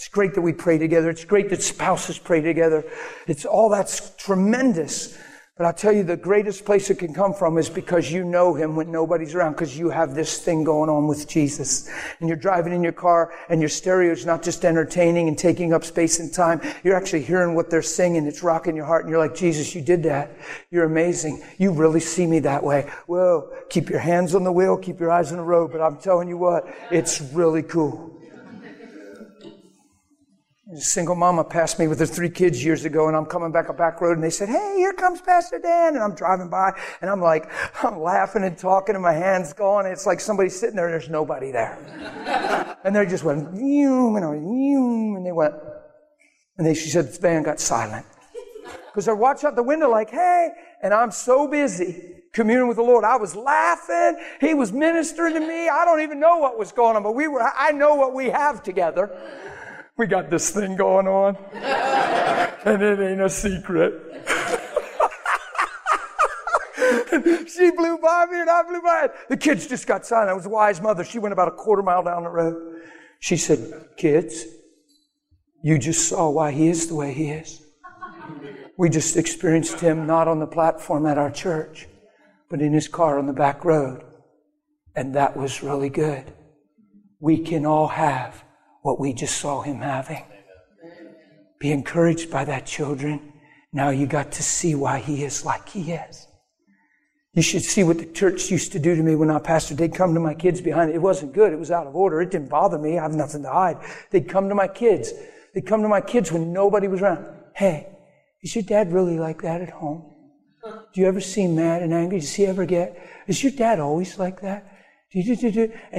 [0.00, 1.10] It's great that we pray together.
[1.10, 2.82] It's great that spouses pray together.
[3.26, 5.14] It's all that's tremendous.
[5.58, 8.54] But I'll tell you, the greatest place it can come from is because you know
[8.54, 11.86] Him when nobody's around, because you have this thing going on with Jesus.
[12.18, 15.74] And you're driving in your car, and your stereo is not just entertaining and taking
[15.74, 16.62] up space and time.
[16.82, 18.26] You're actually hearing what they're singing.
[18.26, 20.30] It's rocking your heart, and you're like, Jesus, you did that.
[20.70, 21.44] You're amazing.
[21.58, 22.90] You really see me that way.
[23.06, 25.72] Whoa, keep your hands on the wheel, keep your eyes on the road.
[25.72, 28.16] But I'm telling you what, it's really cool.
[30.72, 33.68] A single mama passed me with her three kids years ago, and I'm coming back
[33.68, 36.70] a back road, and they said, "Hey, here comes Pastor Dan," and I'm driving by,
[37.00, 37.50] and I'm like,
[37.82, 39.86] I'm laughing and talking, and my hands going.
[39.86, 41.76] It's like somebody's sitting there, and there's nobody there,
[42.84, 45.54] and they just went, and they went,
[46.56, 48.06] and they, she said, the van got silent
[48.86, 50.50] because they're watching out the window, like, "Hey,"
[50.82, 53.02] and I'm so busy communing with the Lord.
[53.02, 54.22] I was laughing.
[54.40, 55.68] He was ministering to me.
[55.68, 58.26] I don't even know what was going on, but we were, I know what we
[58.26, 59.10] have together
[59.96, 61.36] we got this thing going on,
[62.64, 64.10] and it ain't a secret.
[67.48, 69.12] she blew by me and I blew by it.
[69.28, 70.30] The kids just got silent.
[70.30, 71.04] It was a wise mother.
[71.04, 72.80] She went about a quarter mile down the road.
[73.18, 74.44] She said, Kids,
[75.62, 77.62] you just saw why he is the way he is.
[78.78, 81.86] We just experienced him not on the platform at our church,
[82.48, 84.02] but in his car on the back road.
[84.96, 86.32] And that was really good.
[87.20, 88.42] We can all have
[88.82, 90.24] what we just saw him having.
[91.58, 93.32] Be encouraged by that, children.
[93.72, 96.26] Now you got to see why he is like he is.
[97.34, 99.76] You should see what the church used to do to me when I pastored.
[99.76, 100.98] They'd come to my kids behind it.
[100.98, 101.52] Wasn't good.
[101.52, 102.20] It was out of order.
[102.20, 102.98] It didn't bother me.
[102.98, 103.76] I have nothing to hide.
[104.10, 105.12] They'd come to my kids.
[105.54, 107.24] They'd come to my kids when nobody was around.
[107.54, 107.86] Hey,
[108.42, 110.10] is your dad really like that at home?
[110.64, 112.18] Do you ever see mad and angry?
[112.18, 112.98] Does he ever get?
[113.28, 114.66] Is your dad always like that?
[115.12, 115.24] And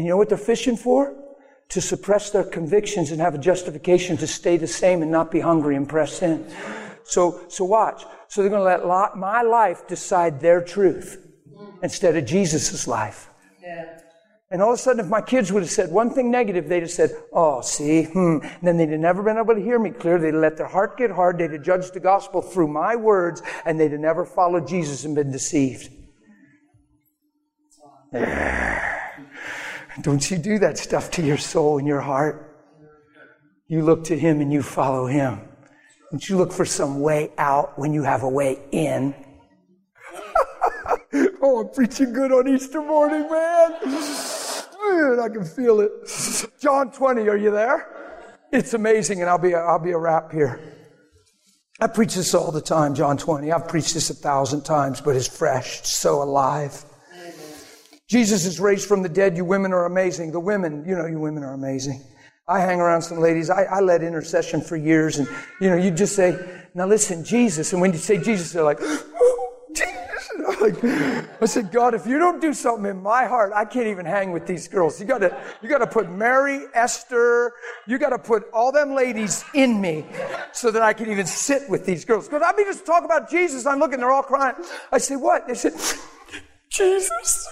[0.06, 1.16] you know what they're fishing for?
[1.72, 5.40] To suppress their convictions and have a justification to stay the same and not be
[5.40, 6.46] hungry and press in.
[7.04, 8.04] So, so watch.
[8.28, 11.28] So they're going to let my life decide their truth
[11.82, 13.30] instead of Jesus' life.
[13.62, 14.00] Yeah.
[14.52, 16.82] And all of a sudden, if my kids would have said one thing negative, they'd
[16.82, 18.40] have said, Oh, see, hmm.
[18.42, 20.20] And then they'd have never been able to hear me clear.
[20.20, 21.38] They'd have let their heart get hard.
[21.38, 25.16] They'd have judged the gospel through my words, and they'd have never followed Jesus and
[25.16, 25.90] been deceived.
[30.00, 32.48] Don't you do that stuff to your soul and your heart.
[33.68, 35.42] You look to Him and you follow Him.
[36.12, 39.14] Don't you look for some way out when you have a way in.
[41.42, 43.72] oh, I'm preaching good on Easter morning, man.
[43.82, 45.92] Man, I can feel it.
[46.62, 47.88] John 20, are you there?
[48.52, 50.60] It's amazing, and I'll be a, I'll be a wrap here.
[51.80, 53.52] I preach this all the time, John 20.
[53.52, 56.84] I've preached this a thousand times, but it's fresh, so alive.
[58.12, 59.38] Jesus is raised from the dead.
[59.38, 60.34] You women are amazing.
[60.34, 62.04] The women, you know, you women are amazing.
[62.46, 63.50] I hang around some ladies.
[63.50, 65.30] I, I led intercession for years, and
[65.62, 66.38] you know, you just say,
[66.74, 70.60] "Now listen, Jesus." And when you say Jesus, they're like, oh, Jesus.
[70.60, 70.84] Like,
[71.42, 74.34] I said, God, if you don't do something in my heart, I can't even hang
[74.34, 75.00] with these girls.
[75.00, 77.54] You gotta, you gotta put Mary, Esther,
[77.88, 80.06] you gotta put all them ladies in me
[80.52, 82.28] so that I can even sit with these girls.
[82.28, 83.66] Because I mean, just talk about Jesus.
[83.66, 84.56] I'm looking, they're all crying.
[84.92, 85.48] I say, what?
[85.48, 85.74] They said,
[86.70, 87.48] Jesus.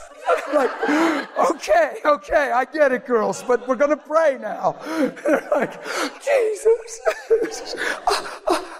[0.53, 0.71] Like,
[1.51, 4.75] okay, okay, I get it, girls, but we're going to pray now.
[5.51, 5.83] like,
[6.23, 7.75] Jesus.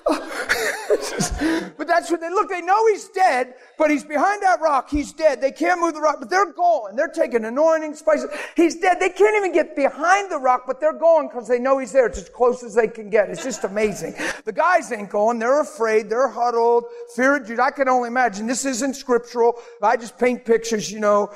[1.78, 2.50] but that's what they look.
[2.50, 4.90] They know he's dead, but he's behind that rock.
[4.90, 5.42] He's dead.
[5.42, 6.96] They can't move the rock, but they're going.
[6.96, 8.30] They're taking anointing spices.
[8.56, 9.00] He's dead.
[9.00, 12.08] They can't even get behind the rock, but they're going because they know he's there.
[12.08, 13.30] It's as close as they can get.
[13.30, 14.16] It's just amazing.
[14.46, 15.40] The guys ain't going.
[15.40, 16.10] They're afraid.
[16.10, 16.86] They're huddled.
[17.16, 17.60] Fear of Jude.
[17.60, 18.48] I can only imagine.
[18.48, 19.56] This isn't scriptural.
[19.82, 21.32] I just paint pictures, you know.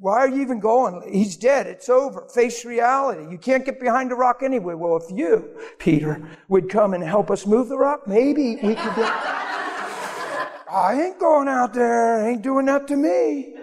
[0.00, 1.02] Why are you even going?
[1.12, 1.66] He's dead.
[1.66, 2.26] It's over.
[2.34, 3.30] Face reality.
[3.30, 4.74] You can't get behind the rock anyway.
[4.74, 8.94] Well, if you, Peter, would come and help us move the rock, maybe we could
[8.96, 9.12] get.
[10.72, 12.26] I ain't going out there.
[12.28, 13.56] Ain't doing that to me.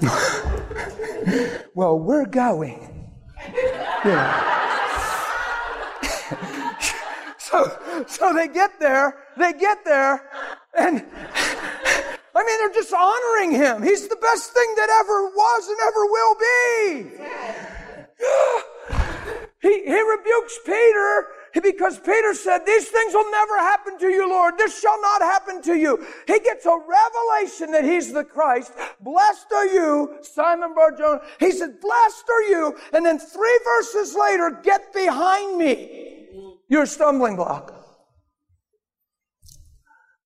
[1.74, 3.10] well, we're going.
[4.04, 4.58] Yeah.
[7.38, 9.26] so, so they get there.
[9.36, 10.30] They get there,
[10.78, 11.06] and
[12.40, 13.82] I mean, they're just honoring him.
[13.82, 17.10] He's the best thing that ever was and ever will be.
[19.68, 21.26] he, he rebukes Peter
[21.62, 24.56] because Peter said, These things will never happen to you, Lord.
[24.56, 26.02] This shall not happen to you.
[26.26, 28.72] He gets a revelation that he's the Christ.
[29.00, 31.20] Blessed are you, Simon Barjona.
[31.40, 32.74] He said, Blessed are you.
[32.94, 36.56] And then three verses later, get behind me.
[36.70, 37.74] You're a stumbling block.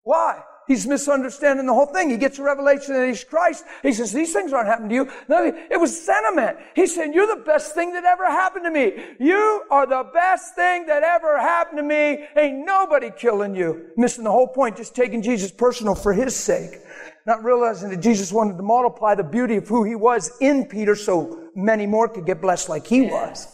[0.05, 0.44] Why?
[0.66, 2.09] He's misunderstanding the whole thing.
[2.09, 3.64] He gets a revelation that he's Christ.
[3.83, 5.12] He says, these things aren't happening to you.
[5.29, 6.57] No, it was sentiment.
[6.74, 8.94] He's saying, you're the best thing that ever happened to me.
[9.20, 12.27] You are the best thing that ever happened to me.
[12.37, 13.90] Ain't nobody killing you.
[13.96, 16.81] Missing the whole point, just taking Jesus personal for his sake.
[17.27, 20.94] Not realizing that Jesus wanted to multiply the beauty of who he was in Peter
[20.94, 23.46] so many more could get blessed like he was.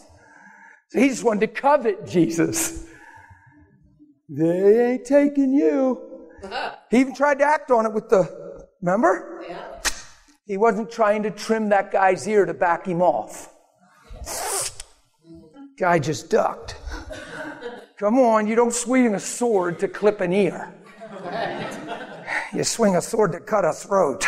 [0.89, 2.85] So he just wanted to covet Jesus.
[4.27, 6.27] They ain't taking you.
[6.43, 6.75] Uh-huh.
[6.91, 9.43] He even tried to act on it with the, remember?
[9.47, 9.79] Yeah.
[10.45, 13.53] He wasn't trying to trim that guy's ear to back him off.
[15.77, 16.75] Guy just ducked.
[17.97, 20.73] Come on, you don't swing a sword to clip an ear.
[22.53, 24.27] You swing a sword to cut a throat.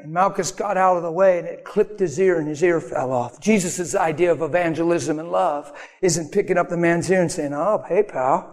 [0.00, 2.78] And Malchus got out of the way and it clipped his ear and his ear
[2.80, 3.40] fell off.
[3.40, 7.82] Jesus' idea of evangelism and love isn't picking up the man's ear and saying, Oh,
[7.88, 8.51] hey, pal,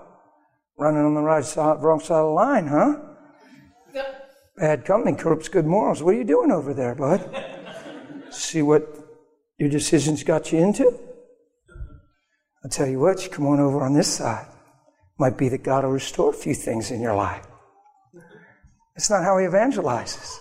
[0.79, 2.95] Running on the right side, wrong side of the line, huh?
[4.55, 6.01] Bad company corrupts good morals.
[6.01, 7.29] What are you doing over there, bud?
[8.31, 8.87] See what
[9.57, 10.97] your decisions got you into?
[12.63, 14.47] I'll tell you what, you come on over on this side.
[15.17, 17.45] Might be that God will restore a few things in your life.
[18.95, 20.37] That's not how he evangelizes.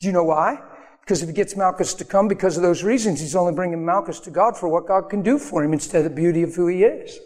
[0.00, 0.60] Do you know why?
[1.00, 4.20] Because if he gets Malchus to come because of those reasons, he's only bringing Malchus
[4.20, 6.66] to God for what God can do for him instead of the beauty of who
[6.66, 7.18] he is.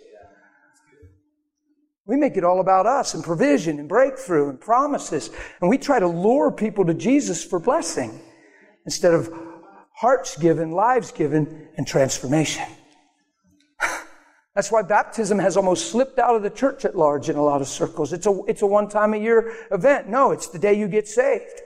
[2.12, 5.30] We make it all about us and provision and breakthrough and promises.
[5.62, 8.20] And we try to lure people to Jesus for blessing
[8.84, 9.32] instead of
[9.94, 12.66] hearts given, lives given, and transformation.
[14.54, 17.62] That's why baptism has almost slipped out of the church at large in a lot
[17.62, 18.12] of circles.
[18.12, 20.10] It's a, it's a one time a year event.
[20.10, 21.62] No, it's the day you get saved.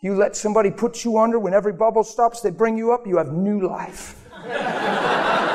[0.00, 3.18] You let somebody put you under when every bubble stops, they bring you up, you
[3.18, 4.22] have new life.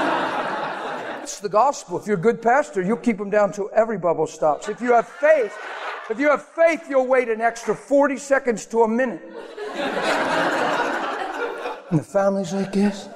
[1.42, 2.00] The gospel.
[2.00, 4.70] If you're a good pastor, you'll keep them down till every bubble stops.
[4.70, 5.58] If you have faith,
[6.12, 9.24] if you have faith, you'll wait an extra 40 seconds to a minute.
[11.90, 13.10] and the family's like this.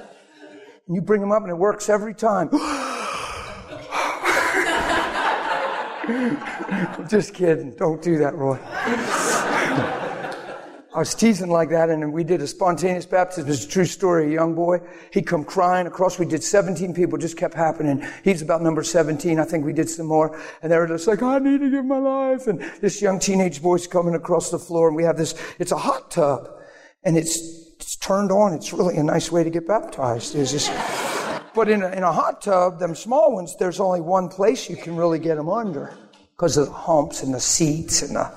[0.87, 2.49] And you bring them up and it works every time.
[7.07, 7.75] Just kidding.
[7.75, 8.57] Don't do that, Roy.
[10.95, 13.51] I was teasing like that, and we did a spontaneous baptism.
[13.51, 14.27] It's a true story.
[14.27, 16.17] A young boy—he'd come crying across.
[16.17, 18.07] We did 17 people, just kept happening.
[18.23, 19.37] He's about number 17.
[19.37, 21.83] I think we did some more, and they were just like, "I need to give
[21.83, 25.35] my life." And this young teenage boy's coming across the floor, and we have this.
[25.59, 26.47] It's a hot tub,
[27.03, 27.39] and it's
[27.75, 28.53] it's turned on.
[28.53, 30.33] It's really a nice way to get baptized.
[30.33, 30.69] This.
[31.53, 34.77] But in a, in a hot tub, them small ones, there's only one place you
[34.77, 35.93] can really get them under
[36.37, 38.31] because of the humps and the seats and the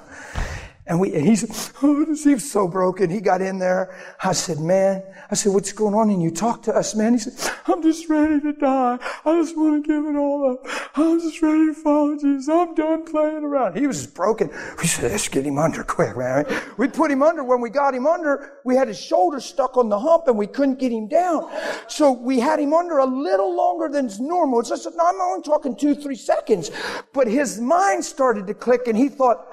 [0.89, 3.11] and we, and he's, oh, he was so broken.
[3.11, 3.95] He got in there.
[4.25, 6.09] I said, man, I said, what's going on?
[6.09, 7.13] And you talk to us, man.
[7.13, 8.99] He said, I'm just ready to die.
[9.27, 10.67] I just want to give it all up.
[10.95, 12.49] I'm just ready to follow Jesus.
[12.49, 13.77] I'm done playing around.
[13.77, 14.51] He was just broken.
[14.81, 16.47] We said, let's get him under quick, man.
[16.79, 17.45] We put him under.
[17.45, 20.47] When we got him under, we had his shoulder stuck on the hump and we
[20.47, 21.51] couldn't get him down.
[21.87, 24.61] So we had him under a little longer than normal.
[24.61, 26.71] It's just, I'm only talking two, three seconds.
[27.13, 29.47] But his mind started to click and he thought,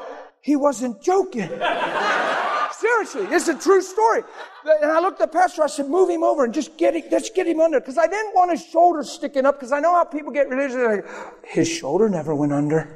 [0.45, 1.49] he wasn't joking.
[2.71, 4.21] Seriously, it's a true story.
[4.63, 7.11] And I looked at the pastor, I said, move him over and just get it,
[7.11, 7.79] let's get him under.
[7.79, 10.77] Because I didn't want his shoulder sticking up, because I know how people get religious.
[10.77, 12.87] Like, his shoulder never went under.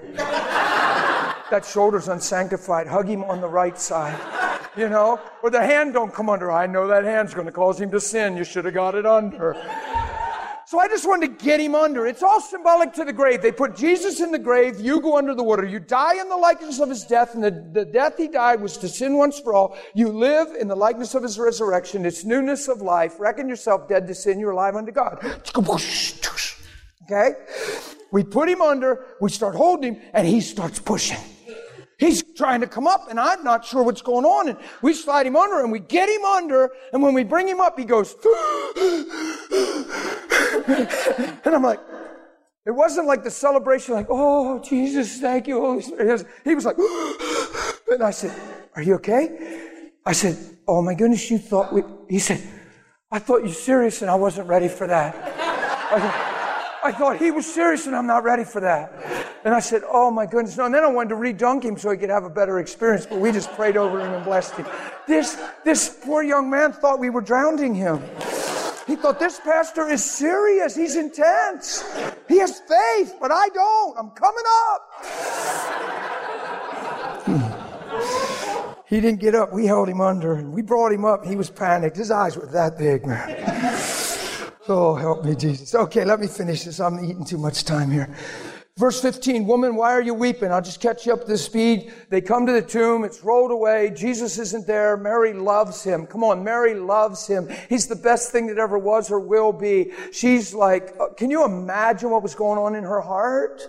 [1.50, 2.86] that shoulder's unsanctified.
[2.86, 4.20] Hug him on the right side.
[4.78, 5.20] You know?
[5.42, 6.52] Or the hand don't come under.
[6.52, 8.38] I know that hand's going to cause him to sin.
[8.38, 9.56] You should have got it under.
[10.70, 12.06] So I just wanted to get him under.
[12.06, 13.42] It's all symbolic to the grave.
[13.42, 14.80] They put Jesus in the grave.
[14.80, 15.66] You go under the water.
[15.66, 17.34] You die in the likeness of his death.
[17.34, 19.76] And the, the death he died was to sin once for all.
[19.96, 22.06] You live in the likeness of his resurrection.
[22.06, 23.20] It's newness of life.
[23.20, 24.40] Reckon yourself dead to sin.
[24.40, 25.18] You're alive unto God.
[27.06, 27.32] Okay?
[28.12, 29.08] We put him under.
[29.20, 31.18] We start holding him and he starts pushing.
[32.40, 34.48] Trying to come up and I'm not sure what's going on.
[34.48, 36.72] And we slide him under and we get him under.
[36.94, 38.16] And when we bring him up, he goes,
[41.44, 41.82] and I'm like,
[42.66, 46.26] it wasn't like the celebration, like, oh, Jesus, thank you, Holy Spirit.
[46.46, 46.78] He was like,
[47.92, 48.34] and I said,
[48.74, 49.82] are you okay?
[50.06, 52.42] I said, oh my goodness, you thought we, he said,
[53.12, 56.26] I thought you're serious and I wasn't ready for that.
[56.84, 58.94] I, thought he was serious and I'm not ready for that.
[59.44, 60.58] And I said, Oh my goodness.
[60.58, 63.06] No, and then I wanted to redunk him so he could have a better experience,
[63.06, 64.66] but we just prayed over him and blessed him.
[65.08, 68.02] This, this poor young man thought we were drowning him.
[68.90, 70.76] He thought this pastor is serious.
[70.76, 71.84] He's intense.
[72.28, 73.98] He has faith, but I don't.
[73.98, 74.82] I'm coming up.
[78.88, 79.54] he didn't get up.
[79.54, 81.24] We held him under and we brought him up.
[81.24, 81.98] He was panicked.
[81.98, 83.99] His eyes were that big, man.
[84.72, 85.74] Oh, help me, Jesus.
[85.74, 86.80] Okay, let me finish this.
[86.80, 88.08] I'm eating too much time here.
[88.80, 90.54] Verse 15, woman, why are you weeping?
[90.54, 91.92] I'll just catch you up to speed.
[92.08, 93.04] They come to the tomb.
[93.04, 93.92] It's rolled away.
[93.94, 94.96] Jesus isn't there.
[94.96, 96.08] Mary loves him.
[96.08, 96.46] Come on.
[96.46, 97.50] Mary loves him.
[97.68, 99.92] He's the best thing that ever was or will be.
[100.14, 103.62] She's like, uh, can you imagine what was going on in her heart?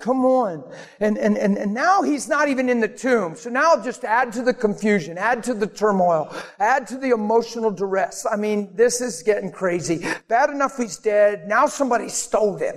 [0.00, 0.64] Come on.
[0.98, 3.36] And, and, and, and now he's not even in the tomb.
[3.36, 7.70] So now just add to the confusion, add to the turmoil, add to the emotional
[7.70, 8.26] duress.
[8.28, 10.04] I mean, this is getting crazy.
[10.26, 11.46] Bad enough he's dead.
[11.46, 12.74] Now somebody stole him.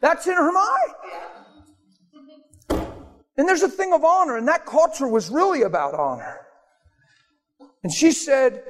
[0.00, 0.94] That's in her mind.
[3.36, 6.40] And there's a thing of honor, and that culture was really about honor.
[7.82, 8.62] And she said,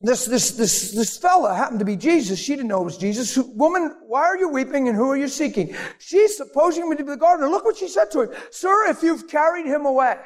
[0.00, 2.38] this, this, this, this fella happened to be Jesus.
[2.38, 3.38] She didn't know it was Jesus.
[3.38, 5.74] Woman, why are you weeping and who are you seeking?
[5.98, 7.48] She's supposing him to be the gardener.
[7.48, 8.30] Look what she said to him.
[8.50, 10.16] Sir, if you've carried him away,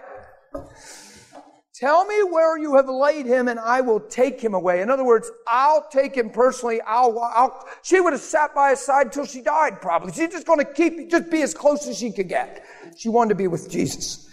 [1.78, 4.80] Tell me where you have laid him and I will take him away.
[4.82, 6.80] In other words, I'll take him personally.
[6.80, 10.12] I'll, I'll, she would have sat by his side till she died probably.
[10.12, 12.64] She's just going to keep, just be as close as she could get.
[12.96, 14.28] She wanted to be with Jesus.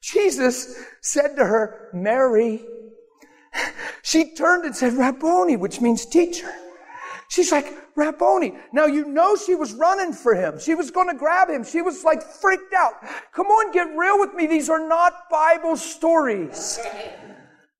[0.00, 2.64] Jesus said to her, Mary.
[4.02, 6.52] She turned and said, Rabboni, which means teacher.
[7.30, 8.54] She's like, Rabboni.
[8.72, 10.58] Now you know she was running for him.
[10.58, 11.62] She was going to grab him.
[11.62, 12.94] She was like freaked out.
[13.32, 14.48] Come on, get real with me.
[14.48, 16.80] These are not Bible stories.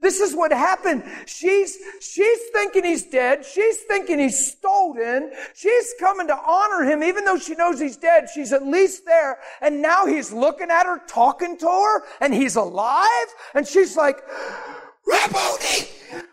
[0.01, 1.03] This is what happened.
[1.27, 3.45] She's, she's thinking he's dead.
[3.45, 5.33] She's thinking he's stolen.
[5.55, 8.29] She's coming to honor him, even though she knows he's dead.
[8.33, 9.39] She's at least there.
[9.61, 13.09] And now he's looking at her, talking to her, and he's alive.
[13.55, 14.21] And she's like,
[15.07, 15.89] Rabboni!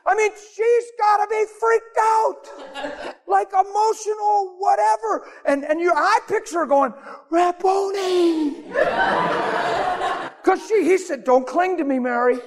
[0.06, 5.28] I mean, she's got to be freaked out, like emotional, whatever.
[5.46, 6.94] And and you, I picture her going,
[7.30, 8.62] Rabboni,
[10.42, 10.84] because she.
[10.86, 12.40] He said, "Don't cling to me, Mary."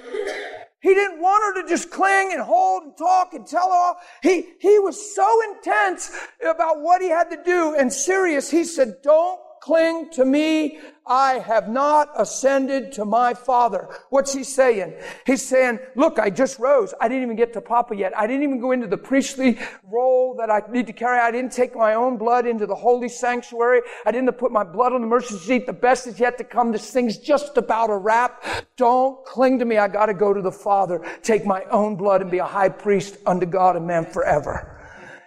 [0.83, 3.97] He didn't want her to just cling and hold and talk and tell her all.
[4.23, 6.11] He, he was so intense
[6.43, 8.51] about what he had to do and serious.
[8.51, 10.79] He said, don't cling to me.
[11.07, 13.89] I have not ascended to my Father.
[14.11, 14.95] What's he saying?
[15.27, 16.95] He's saying, look, I just rose.
[17.01, 18.17] I didn't even get to Papa yet.
[18.17, 21.19] I didn't even go into the priestly role that I need to carry.
[21.19, 23.81] I didn't take my own blood into the holy sanctuary.
[24.07, 25.67] I didn't put my blood on the mercy seat.
[25.67, 26.71] The best is yet to come.
[26.71, 28.45] This thing's just about a wrap.
[28.77, 29.79] Don't cling to me.
[29.79, 32.69] I got to go to the Father, take my own blood and be a high
[32.69, 34.77] priest unto God and man forever.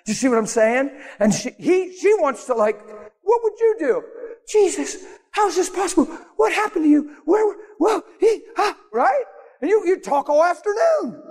[0.06, 0.92] Do you see what I'm saying?
[1.20, 2.80] And she, he, she wants to like,
[3.22, 4.04] what would you do?
[4.48, 6.06] Jesus, how is this possible?
[6.36, 7.16] What happened to you?
[7.26, 9.24] Where, well, he, ah, right?
[9.62, 11.22] And you, you talk all afternoon.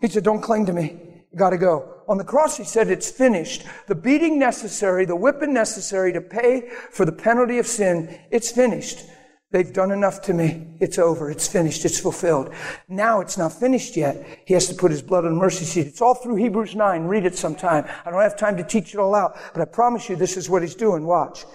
[0.00, 0.98] He said, don't cling to me.
[1.32, 2.02] You gotta go.
[2.08, 3.64] On the cross, he said, it's finished.
[3.86, 9.04] The beating necessary, the whipping necessary to pay for the penalty of sin, it's finished.
[9.50, 10.76] They've done enough to me.
[10.78, 11.30] It's over.
[11.30, 11.86] It's finished.
[11.86, 12.52] It's fulfilled.
[12.86, 14.42] Now it's not finished yet.
[14.44, 15.86] He has to put his blood on the mercy seat.
[15.86, 17.04] It's all through Hebrews 9.
[17.04, 17.86] Read it sometime.
[18.04, 20.50] I don't have time to teach it all out, but I promise you this is
[20.50, 21.06] what he's doing.
[21.06, 21.46] Watch.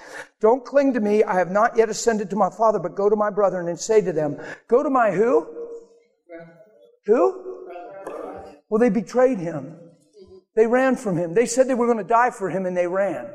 [0.44, 1.24] Don't cling to me.
[1.24, 4.02] I have not yet ascended to my father, but go to my brethren and say
[4.02, 4.38] to them,
[4.68, 5.48] go to my who?
[7.06, 7.70] Who?
[8.68, 9.78] Well, they betrayed him.
[10.58, 11.34] They ran from him.
[11.34, 13.28] They said they were going to die for him and they ran.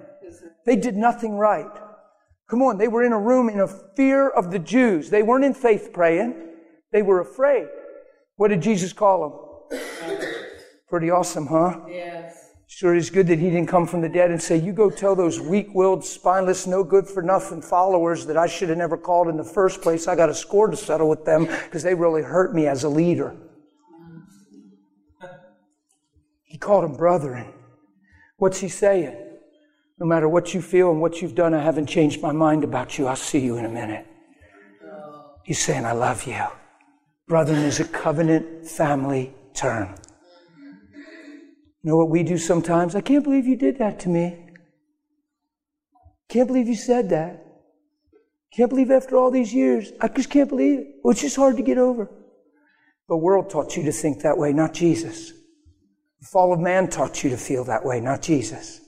[0.67, 1.71] They did nothing right.
[2.47, 5.09] Come on, they were in a room in a fear of the Jews.
[5.09, 6.35] They weren't in faith praying.
[6.93, 7.69] They were afraid.
[8.37, 9.81] What did Jesus call them?
[10.91, 11.81] Pretty awesome, huh?
[11.89, 12.28] Yes.
[12.79, 15.17] Sure it's good that he didn't come from the dead and say, You go tell
[15.17, 19.27] those weak willed, spineless, no good for nothing followers that I should have never called
[19.27, 20.07] in the first place.
[20.07, 22.89] I got a score to settle with them because they really hurt me as a
[22.89, 23.35] leader.
[26.45, 27.53] He called them brethren.
[28.37, 29.17] What's he saying?
[29.99, 32.97] No matter what you feel and what you've done, I haven't changed my mind about
[32.97, 33.09] you.
[33.09, 34.07] I'll see you in a minute.
[35.43, 36.45] He's saying, I love you.
[37.27, 39.97] Brethren is a covenant family term.
[41.89, 42.95] You know what we do sometimes?
[42.95, 44.37] I can't believe you did that to me.
[46.29, 47.43] Can't believe you said that.
[48.53, 49.93] Can't believe after all these years.
[49.99, 50.87] I just can't believe it.
[51.03, 52.11] Well, it's just hard to get over.
[53.09, 55.31] The world taught you to think that way, not Jesus.
[56.21, 58.83] The fall of man taught you to feel that way, not Jesus.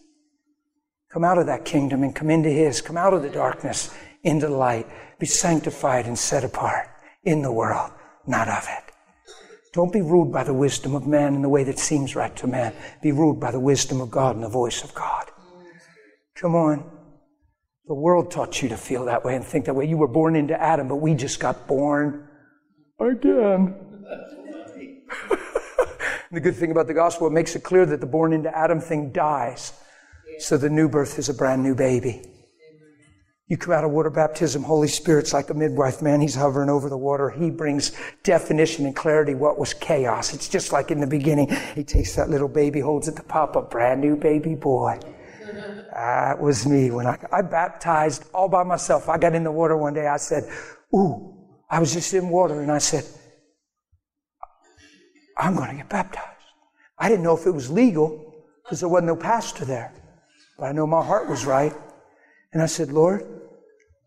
[1.09, 2.83] Come out of that kingdom and come into His.
[2.83, 3.95] Come out of the darkness
[4.25, 4.87] into the light.
[5.19, 6.87] Be sanctified and set apart
[7.25, 7.93] in the world,
[8.27, 8.90] not of it.
[9.73, 12.47] Don't be ruled by the wisdom of man in the way that seems right to
[12.47, 12.75] man.
[13.03, 15.31] Be ruled by the wisdom of God and the voice of God.
[16.35, 16.91] Come on.
[17.87, 19.87] The world taught you to feel that way and think that way.
[19.87, 22.29] You were born into Adam, but we just got born
[22.99, 23.75] again.
[26.33, 28.81] the good thing about the gospel, it makes it clear that the born into Adam
[28.81, 29.73] thing dies.
[30.39, 32.23] So the new birth is a brand new baby.
[33.51, 36.21] You come out of water baptism, Holy Spirit's like a midwife, man.
[36.21, 37.31] He's hovering over the water.
[37.31, 37.91] He brings
[38.23, 40.33] definition and clarity what was chaos.
[40.33, 41.51] It's just like in the beginning.
[41.75, 45.01] He takes that little baby, holds it to pop a brand new baby boy.
[45.93, 49.09] That was me when I, I baptized all by myself.
[49.09, 50.07] I got in the water one day.
[50.07, 50.45] I said,
[50.95, 51.37] Ooh,
[51.69, 53.05] I was just in water and I said,
[55.37, 56.29] I'm going to get baptized.
[56.97, 58.33] I didn't know if it was legal
[58.63, 59.93] because there wasn't no pastor there,
[60.57, 61.75] but I know my heart was right.
[62.53, 63.27] And I said, Lord,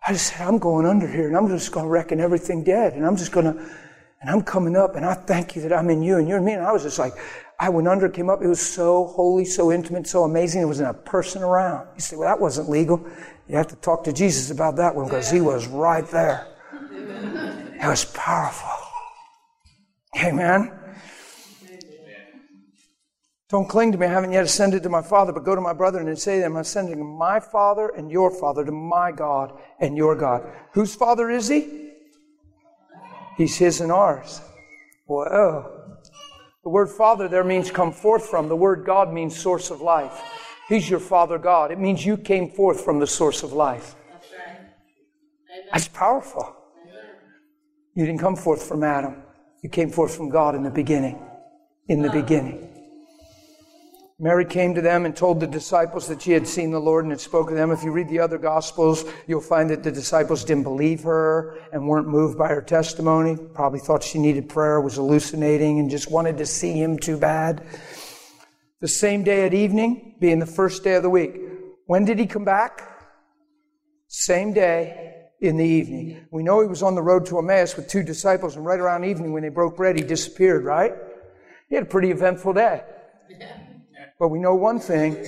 [0.05, 2.93] I just said, I'm going under here and I'm just going to reckon everything dead.
[2.93, 3.51] And I'm just going to,
[4.21, 6.45] and I'm coming up and I thank you that I'm in you and you're in
[6.45, 6.53] me.
[6.53, 7.13] And I was just like,
[7.59, 8.41] I went under, came up.
[8.41, 10.61] It was so holy, so intimate, so amazing.
[10.61, 11.87] There wasn't a person around.
[11.95, 13.05] You say, well, that wasn't legal.
[13.47, 16.47] You have to talk to Jesus about that one because he was right there.
[16.91, 18.69] It was powerful.
[20.21, 20.71] Amen.
[23.53, 24.07] Don't cling to me.
[24.07, 26.41] I haven't yet ascended to my Father, but go to my brethren and say to
[26.41, 30.41] them, I'm ascending my Father and your Father, to my God and your God.
[30.71, 31.91] Whose Father is he?
[33.37, 34.41] He's his and ours.
[35.05, 35.99] Whoa.
[36.63, 38.49] The word Father there means come forth from.
[38.49, 40.19] The word God means source of life.
[40.67, 41.71] He's your Father God.
[41.71, 43.93] It means you came forth from the source of life.
[44.11, 45.65] That's right.
[45.71, 46.55] That's powerful.
[47.93, 49.21] You didn't come forth from Adam.
[49.61, 51.23] You came forth from God in the beginning.
[51.87, 52.72] In the beginning.
[54.23, 57.11] Mary came to them and told the disciples that she had seen the Lord and
[57.11, 57.71] had spoken to them.
[57.71, 61.85] If you read the other Gospels, you'll find that the disciples didn't believe her and
[61.85, 63.35] weren't moved by her testimony.
[63.53, 67.65] Probably thought she needed prayer, was hallucinating, and just wanted to see him too bad.
[68.79, 71.41] The same day at evening, being the first day of the week.
[71.87, 72.81] When did he come back?
[74.07, 76.27] Same day in the evening.
[76.31, 79.03] We know he was on the road to Emmaus with two disciples, and right around
[79.03, 80.93] evening when they broke bread, he disappeared, right?
[81.67, 82.83] He had a pretty eventful day.
[84.23, 85.21] But we know one thing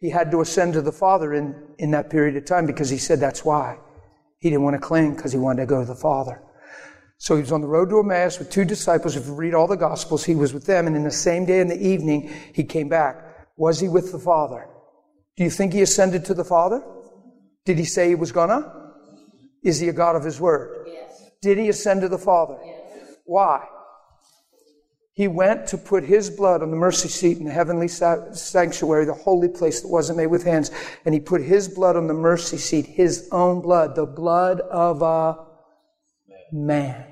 [0.00, 2.96] he had to ascend to the Father in, in that period of time because he
[2.96, 3.76] said that's why.
[4.38, 6.40] He didn't want to cling because he wanted to go to the Father.
[7.18, 9.16] So he was on the road to Emmaus with two disciples.
[9.16, 10.86] If you read all the Gospels, he was with them.
[10.86, 13.22] And in the same day in the evening, he came back.
[13.58, 14.66] Was he with the Father?
[15.36, 16.82] Do you think he ascended to the Father?
[17.66, 18.94] Did he say he was gonna?
[19.62, 20.86] Is he a God of his word?
[20.86, 21.22] Yes.
[21.42, 22.56] Did he ascend to the Father?
[22.64, 23.16] Yes.
[23.26, 23.66] Why?
[25.18, 29.14] He went to put his blood on the mercy seat in the heavenly sanctuary, the
[29.14, 30.70] holy place that wasn't made with hands.
[31.04, 35.02] And he put his blood on the mercy seat, his own blood, the blood of
[35.02, 35.44] a
[36.52, 37.04] man.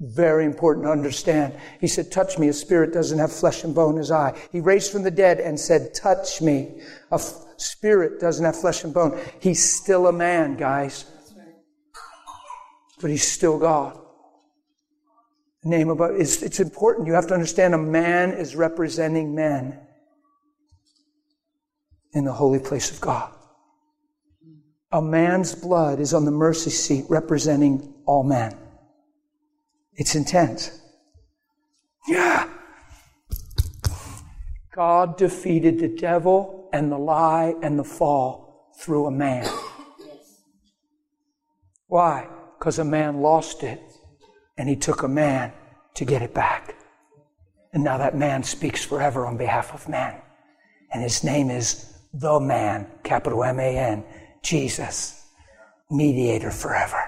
[0.00, 1.52] Very important to understand.
[1.82, 2.48] He said, touch me.
[2.48, 4.34] A spirit doesn't have flesh and bone as I.
[4.50, 6.80] He raised from the dead and said, touch me.
[7.12, 9.20] A f- spirit doesn't have flesh and bone.
[9.38, 11.04] He's still a man, guys.
[13.02, 14.00] But he's still God
[15.64, 17.06] name about it's, it's important.
[17.06, 19.78] You have to understand a man is representing men
[22.12, 23.32] in the holy place of God.
[24.92, 28.56] A man's blood is on the mercy seat representing all men.
[29.94, 30.80] It's intense.
[32.06, 32.48] Yeah.
[34.74, 39.46] God defeated the devil and the lie and the fall through a man.
[41.88, 42.28] Why?
[42.58, 43.82] Because a man lost it
[44.58, 45.52] and he took a man
[45.94, 46.74] to get it back.
[47.72, 50.20] And now that man speaks forever on behalf of man.
[50.92, 54.04] And his name is the man, capital M A N,
[54.42, 55.26] Jesus,
[55.90, 56.98] mediator forever.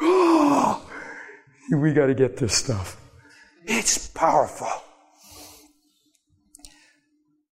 [0.00, 0.90] Oh,
[1.72, 3.00] we got to get this stuff.
[3.64, 4.68] It's powerful.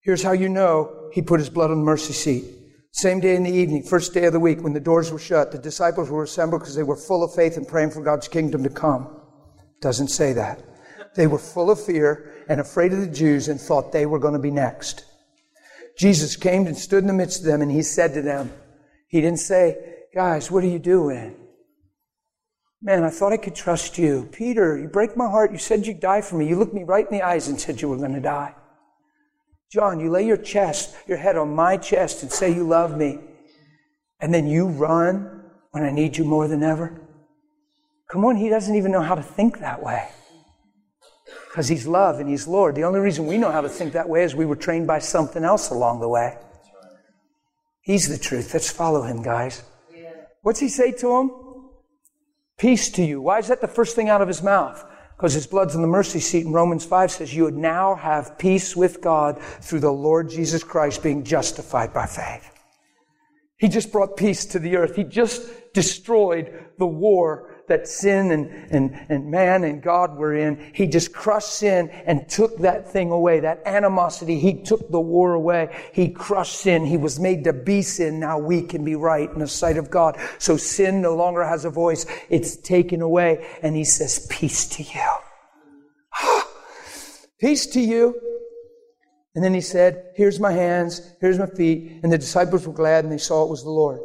[0.03, 2.44] Here's how you know he put his blood on the mercy seat.
[2.95, 5.51] Same day in the evening, first day of the week, when the doors were shut,
[5.51, 8.62] the disciples were assembled because they were full of faith and praying for God's kingdom
[8.62, 9.18] to come.
[9.80, 10.62] Doesn't say that.
[11.14, 14.34] They were full of fear and afraid of the Jews and thought they were going
[14.34, 15.07] to be next.
[15.99, 18.53] Jesus came and stood in the midst of them and he said to them,
[19.09, 19.76] He didn't say,
[20.14, 21.34] Guys, what are you doing?
[22.82, 24.28] Man, I thought I could trust you.
[24.32, 25.53] Peter, you break my heart.
[25.53, 26.49] You said you'd die for me.
[26.49, 28.55] You looked me right in the eyes and said you were going to die.
[29.73, 33.18] John, you lay your chest, your head on my chest and say you love me.
[34.20, 37.01] And then you run when I need you more than ever.
[38.11, 40.11] Come on, he doesn't even know how to think that way.
[41.49, 42.75] Because he's love and he's Lord.
[42.75, 44.99] The only reason we know how to think that way is we were trained by
[44.99, 46.37] something else along the way.
[47.81, 48.53] He's the truth.
[48.53, 49.62] Let's follow him, guys.
[50.43, 51.31] What's he say to him?
[52.59, 53.23] Peace to you.
[53.23, 54.85] Why is that the first thing out of his mouth?
[55.23, 58.37] Because his blood's in the mercy seat in Romans 5 says you would now have
[58.39, 62.51] peace with God through the Lord Jesus Christ being justified by faith.
[63.57, 64.97] He just brought peace to the earth.
[64.97, 70.72] He just destroyed the war that sin and, and, and man and God were in.
[70.74, 74.38] He just crushed sin and took that thing away, that animosity.
[74.38, 75.74] He took the war away.
[75.92, 76.84] He crushed sin.
[76.84, 78.20] He was made to be sin.
[78.20, 80.18] Now we can be right in the sight of God.
[80.38, 82.06] So sin no longer has a voice.
[82.28, 83.46] It's taken away.
[83.62, 86.42] And he says, peace to you.
[87.40, 88.20] peace to you.
[89.34, 92.00] And then he said, Here's my hands, here's my feet.
[92.02, 94.00] And the disciples were glad and they saw it was the Lord.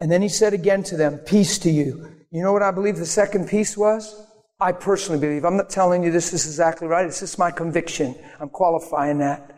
[0.00, 2.15] And then he said again to them, Peace to you.
[2.36, 4.14] You know what I believe the second peace was?
[4.60, 5.46] I personally believe.
[5.46, 7.06] I'm not telling you this is exactly right.
[7.06, 8.14] It's just my conviction.
[8.38, 9.56] I'm qualifying that.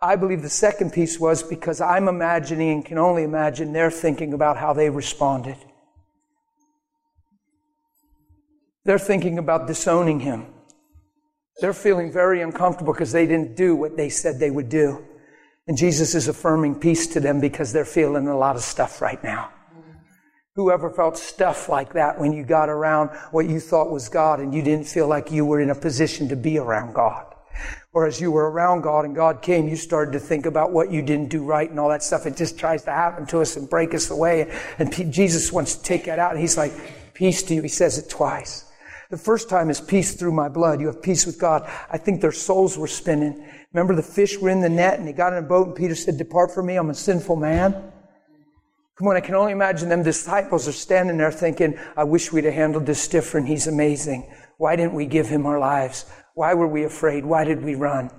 [0.00, 4.32] I believe the second peace was because I'm imagining and can only imagine they're thinking
[4.32, 5.58] about how they responded.
[8.86, 10.46] They're thinking about disowning him.
[11.60, 15.04] They're feeling very uncomfortable because they didn't do what they said they would do.
[15.68, 19.22] And Jesus is affirming peace to them because they're feeling a lot of stuff right
[19.22, 19.52] now.
[20.56, 24.54] Whoever felt stuff like that when you got around what you thought was God and
[24.54, 27.26] you didn't feel like you were in a position to be around God.
[27.92, 30.90] Or as you were around God and God came, you started to think about what
[30.90, 32.24] you didn't do right and all that stuff.
[32.24, 34.50] It just tries to happen to us and break us away.
[34.78, 36.32] And Jesus wants to take that out.
[36.32, 36.72] And he's like,
[37.12, 37.60] peace to you.
[37.60, 38.64] He says it twice.
[39.10, 40.80] The first time is peace through my blood.
[40.80, 41.70] You have peace with God.
[41.90, 43.46] I think their souls were spinning.
[43.74, 45.94] Remember the fish were in the net and they got in a boat and Peter
[45.94, 46.76] said, depart from me.
[46.76, 47.92] I'm a sinful man.
[48.98, 52.44] Come on, I can only imagine them disciples are standing there thinking, I wish we'd
[52.44, 53.46] have handled this different.
[53.46, 54.32] He's amazing.
[54.56, 56.06] Why didn't we give him our lives?
[56.34, 57.24] Why were we afraid?
[57.26, 58.10] Why did we run?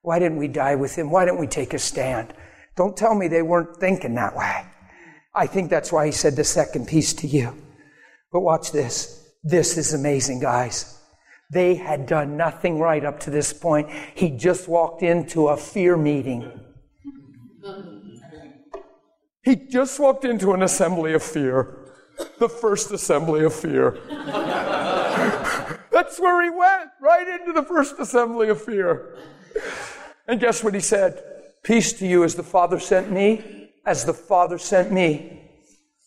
[0.00, 1.10] Why didn't we die with him?
[1.10, 2.32] Why didn't we take a stand?
[2.76, 4.64] Don't tell me they weren't thinking that way.
[5.34, 7.54] I think that's why he said the second peace to you.
[8.32, 9.30] But watch this.
[9.44, 10.98] This is amazing, guys.
[11.50, 13.90] They had done nothing right up to this point.
[14.14, 16.50] He just walked into a fear meeting.
[19.42, 21.78] He just walked into an assembly of fear.
[22.38, 23.98] The first assembly of fear.
[25.90, 29.16] That's where he went, right into the first assembly of fear.
[30.28, 31.22] And guess what he said?
[31.64, 35.50] Peace to you as the Father sent me, as the Father sent me,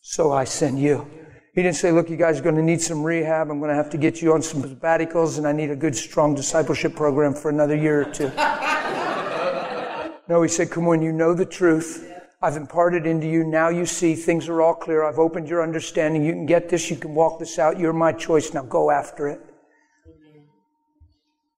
[0.02, 1.08] so I send you.
[1.54, 3.50] He didn't say, look, you guys are going to need some rehab.
[3.50, 5.96] I'm going to have to get you on some sabbaticals, and I need a good,
[5.96, 8.28] strong discipleship program for another year or two.
[10.28, 12.12] no, he said, come on, you know the truth.
[12.46, 13.44] I've imparted into you.
[13.44, 15.04] Now you see things are all clear.
[15.04, 16.24] I've opened your understanding.
[16.24, 16.92] You can get this.
[16.92, 17.80] You can walk this out.
[17.80, 18.54] You're my choice.
[18.54, 19.42] Now go after it.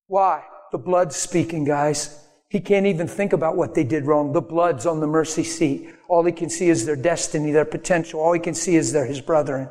[0.08, 0.46] Why?
[0.72, 2.26] The blood's speaking, guys.
[2.48, 4.32] He can't even think about what they did wrong.
[4.32, 5.90] The blood's on the mercy seat.
[6.08, 8.22] All he can see is their destiny, their potential.
[8.22, 9.68] All he can see is they're his brethren.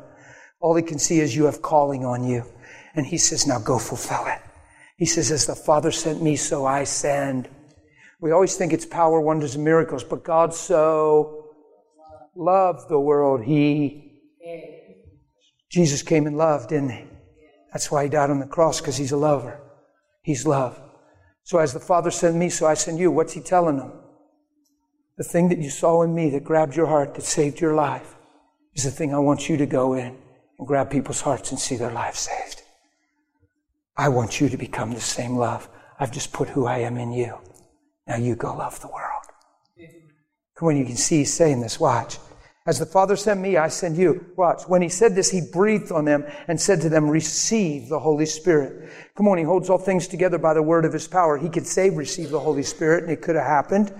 [0.59, 2.43] All he can see is you have calling on you.
[2.93, 4.39] And he says, now go fulfill it.
[4.97, 7.49] He says, as the Father sent me, so I send.
[8.19, 11.53] We always think it's power, wonders, and miracles, but God so
[12.35, 13.43] loved the world.
[13.43, 14.21] He,
[15.69, 17.05] Jesus came and loved, didn't he?
[17.71, 19.59] That's why he died on the cross, because he's a lover.
[20.23, 20.81] He's love.
[21.43, 23.11] So as the Father sent me, so I send you.
[23.11, 23.93] What's he telling them?
[25.17, 28.15] The thing that you saw in me that grabbed your heart, that saved your life,
[28.73, 30.17] is the thing I want you to go in
[30.57, 32.63] and grab people's hearts and see their lives saved.
[33.95, 35.69] I want you to become the same love.
[35.99, 37.37] I've just put who I am in you.
[38.07, 39.23] Now you go love the world.
[40.55, 41.79] Come on, you can see he's saying this.
[41.79, 42.17] Watch.
[42.65, 44.25] As the Father sent me, I send you.
[44.35, 44.63] Watch.
[44.67, 48.25] When he said this, he breathed on them and said to them, receive the Holy
[48.25, 48.91] Spirit.
[49.15, 51.37] Come on, he holds all things together by the word of his power.
[51.37, 53.93] He could say, receive the Holy Spirit, and it could have happened.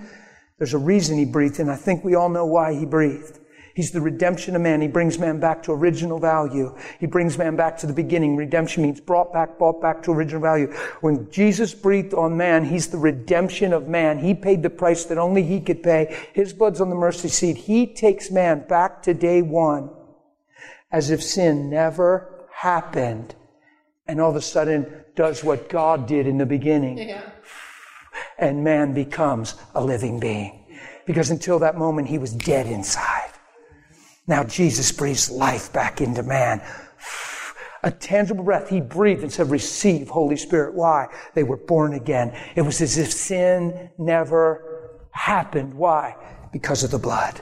[0.58, 3.37] There's a reason he breathed, and I think we all know why he breathed.
[3.78, 4.80] He's the redemption of man.
[4.80, 6.76] He brings man back to original value.
[6.98, 8.34] He brings man back to the beginning.
[8.34, 10.72] Redemption means brought back, brought back to original value.
[11.00, 14.18] When Jesus breathed on man, he's the redemption of man.
[14.18, 16.18] He paid the price that only he could pay.
[16.32, 17.56] His blood's on the mercy seat.
[17.56, 19.90] He takes man back to day one
[20.90, 23.36] as if sin never happened
[24.08, 26.98] and all of a sudden does what God did in the beginning.
[26.98, 27.30] Yeah.
[28.40, 30.66] And man becomes a living being.
[31.06, 33.17] Because until that moment, he was dead inside.
[34.28, 36.62] Now Jesus breathes life back into man.
[37.82, 38.68] A tangible breath.
[38.68, 40.74] He breathed and said, receive Holy Spirit.
[40.74, 41.06] Why?
[41.34, 42.36] They were born again.
[42.54, 45.72] It was as if sin never happened.
[45.74, 46.14] Why?
[46.52, 47.40] Because of the blood.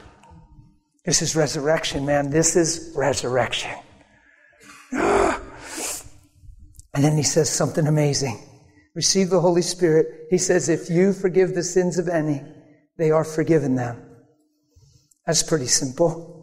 [1.05, 2.30] This is resurrection, man.
[2.30, 3.74] This is resurrection.
[4.93, 5.41] and
[6.95, 8.41] then he says something amazing.
[8.95, 10.07] Receive the Holy Spirit.
[10.30, 12.43] He says, if you forgive the sins of any,
[12.97, 14.03] they are forgiven them.
[15.26, 16.36] That's pretty simple.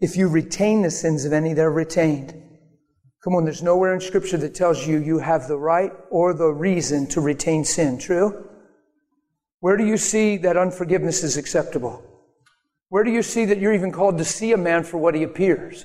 [0.00, 2.34] If you retain the sins of any, they're retained.
[3.24, 6.52] Come on, there's nowhere in Scripture that tells you you have the right or the
[6.52, 7.98] reason to retain sin.
[7.98, 8.48] True?
[9.60, 12.04] Where do you see that unforgiveness is acceptable?
[12.90, 15.24] Where do you see that you're even called to see a man for what he
[15.24, 15.84] appears?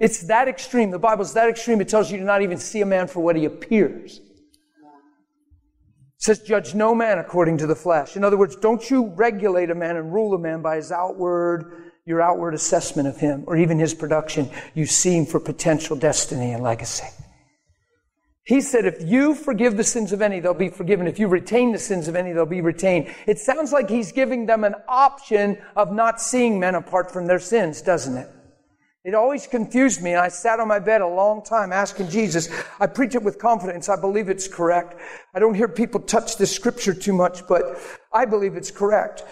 [0.00, 0.90] It's that extreme.
[0.90, 1.80] The Bible's that extreme.
[1.80, 4.18] It tells you to not even see a man for what he appears.
[4.18, 8.16] It says, judge no man according to the flesh.
[8.16, 11.85] In other words, don't you regulate a man and rule a man by his outward
[12.06, 16.52] your outward assessment of him or even his production, you see him for potential destiny
[16.52, 17.06] and legacy.
[18.44, 21.08] He said, if you forgive the sins of any, they'll be forgiven.
[21.08, 23.12] If you retain the sins of any, they'll be retained.
[23.26, 27.40] It sounds like he's giving them an option of not seeing men apart from their
[27.40, 28.30] sins, doesn't it?
[29.04, 32.48] It always confused me, and I sat on my bed a long time asking Jesus.
[32.78, 33.88] I preach it with confidence.
[33.88, 35.00] I believe it's correct.
[35.34, 37.78] I don't hear people touch the scripture too much, but
[38.12, 39.24] I believe it's correct.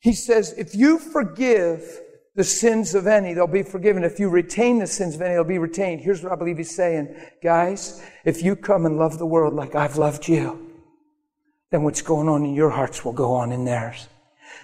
[0.00, 2.00] He says, if you forgive
[2.34, 4.02] the sins of any, they'll be forgiven.
[4.02, 6.00] If you retain the sins of any, they'll be retained.
[6.00, 7.14] Here's what I believe he's saying.
[7.42, 10.70] Guys, if you come and love the world like I've loved you,
[11.70, 14.08] then what's going on in your hearts will go on in theirs.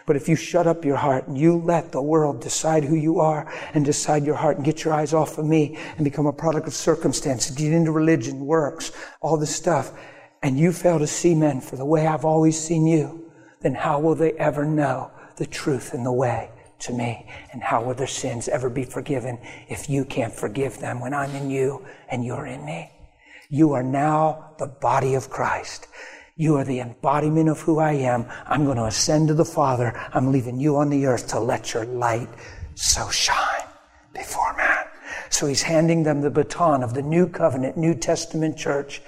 [0.07, 3.21] But if you shut up your heart and you let the world decide who you
[3.21, 6.33] are and decide your heart and get your eyes off of me and become a
[6.33, 9.93] product of circumstance, get into religion, works, all this stuff,
[10.43, 13.31] and you fail to see men for the way I've always seen you,
[13.61, 17.27] then how will they ever know the truth and the way to me.
[17.53, 21.35] And how will their sins ever be forgiven if you can't forgive them when I'm
[21.35, 22.91] in you and you're in me?
[23.49, 25.89] You are now the body of Christ.
[26.37, 28.27] You are the embodiment of who I am.
[28.47, 29.99] I'm going to ascend to the Father.
[30.13, 32.29] I'm leaving you on the earth to let your light
[32.75, 33.67] so shine
[34.13, 34.85] before man.
[35.31, 39.01] So he's handing them the baton of the new covenant, New Testament church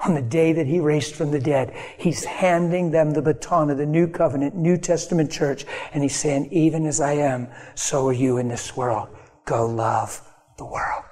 [0.00, 1.74] on the day that he raised from the dead.
[1.98, 6.52] He's handing them the baton of the new covenant, New Testament church, and he's saying,
[6.52, 9.08] even as I am, so are you in this world.
[9.44, 10.22] Go love
[10.56, 11.04] the world.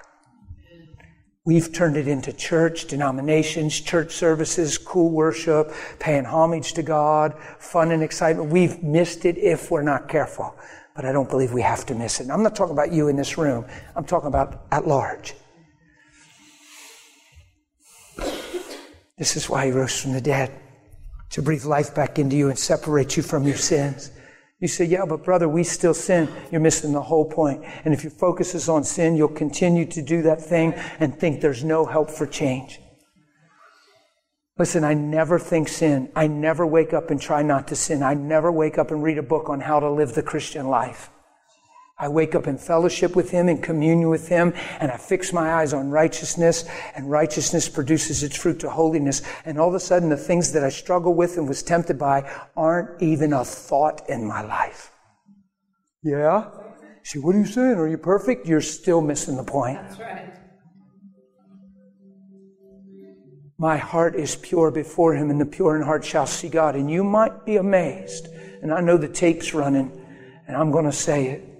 [1.45, 7.93] We've turned it into church, denominations, church services, cool worship, paying homage to God, fun
[7.93, 8.51] and excitement.
[8.51, 10.57] We've missed it if we're not careful.
[10.97, 12.24] But I don't believe we have to miss it.
[12.24, 13.64] And I'm not talking about you in this room.
[13.95, 15.34] I'm talking about at large.
[19.18, 20.52] This is why he rose from the dead,
[21.30, 24.10] to breathe life back into you and separate you from your sins.
[24.60, 26.28] You say, yeah, but brother, we still sin.
[26.50, 27.64] You're missing the whole point.
[27.84, 31.40] And if your focus is on sin, you'll continue to do that thing and think
[31.40, 32.80] there's no help for change.
[34.58, 36.10] Listen, I never think sin.
[36.16, 38.02] I never wake up and try not to sin.
[38.02, 41.10] I never wake up and read a book on how to live the Christian life.
[41.99, 45.55] I wake up in fellowship with Him, in communion with Him, and I fix my
[45.55, 49.22] eyes on righteousness, and righteousness produces its fruit to holiness.
[49.47, 52.30] And all of a sudden, the things that I struggle with and was tempted by
[52.55, 54.92] aren't even a thought in my life.
[56.03, 56.51] Yeah?
[57.03, 57.78] See, what are you saying?
[57.78, 58.47] Are you perfect?
[58.47, 59.78] You're still missing the point.
[59.80, 60.34] That's right.
[63.59, 66.74] My heart is pure before Him, and the pure in heart shall see God.
[66.74, 68.28] And you might be amazed,
[68.61, 69.90] and I know the tape's running,
[70.47, 71.55] and I'm going to say it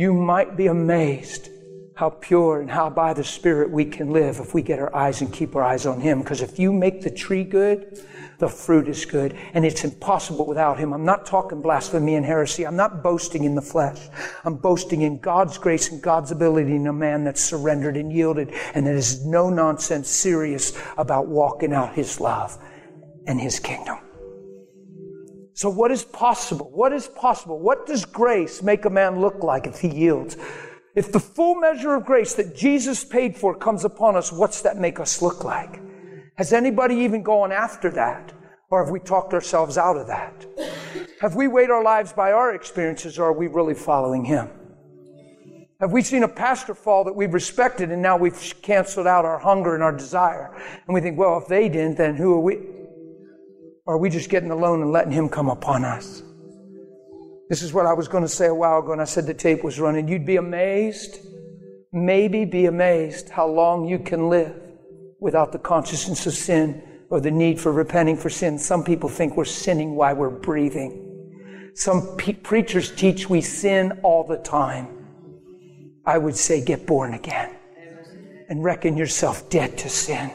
[0.00, 1.50] you might be amazed
[1.94, 5.20] how pure and how by the Spirit we can live if we get our eyes
[5.20, 6.20] and keep our eyes on Him.
[6.20, 8.00] Because if you make the tree good,
[8.38, 10.94] the fruit is good, and it's impossible without Him.
[10.94, 12.66] I'm not talking blasphemy and heresy.
[12.66, 14.08] I'm not boasting in the flesh.
[14.42, 18.54] I'm boasting in God's grace and God's ability in a man that's surrendered and yielded
[18.72, 22.56] and that is no nonsense serious about walking out His love
[23.26, 23.98] and His kingdom.
[25.60, 26.70] So, what is possible?
[26.72, 27.60] What is possible?
[27.60, 30.38] What does grace make a man look like if he yields?
[30.94, 34.78] If the full measure of grace that Jesus paid for comes upon us, what's that
[34.78, 35.78] make us look like?
[36.36, 38.32] Has anybody even gone after that?
[38.70, 40.46] Or have we talked ourselves out of that?
[41.20, 44.48] Have we weighed our lives by our experiences, or are we really following Him?
[45.78, 49.38] Have we seen a pastor fall that we've respected and now we've canceled out our
[49.38, 50.56] hunger and our desire?
[50.86, 52.79] And we think, well, if they didn't, then who are we?
[53.90, 56.22] Or are we just getting alone and letting Him come upon us?
[57.48, 59.34] This is what I was going to say a while ago, and I said the
[59.34, 60.06] tape was running.
[60.06, 61.18] You'd be amazed,
[61.92, 64.54] maybe be amazed how long you can live
[65.18, 68.60] without the consciousness of sin or the need for repenting for sin.
[68.60, 71.72] Some people think we're sinning while we're breathing.
[71.74, 74.86] Some pe- preachers teach we sin all the time.
[76.06, 77.56] I would say get born again
[78.48, 80.30] and reckon yourself dead to sin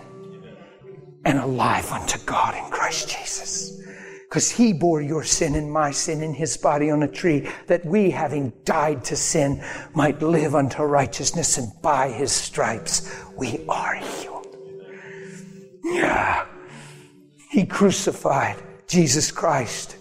[1.26, 3.82] and alive unto God in Christ Jesus.
[4.30, 7.86] Because he bore your sin and my sin in his body on a tree, that
[7.86, 9.63] we, having died to sin,
[9.93, 14.47] might live unto righteousness, and by his stripes we are healed.
[15.84, 16.45] Yeah.
[17.49, 19.94] He crucified Jesus Christ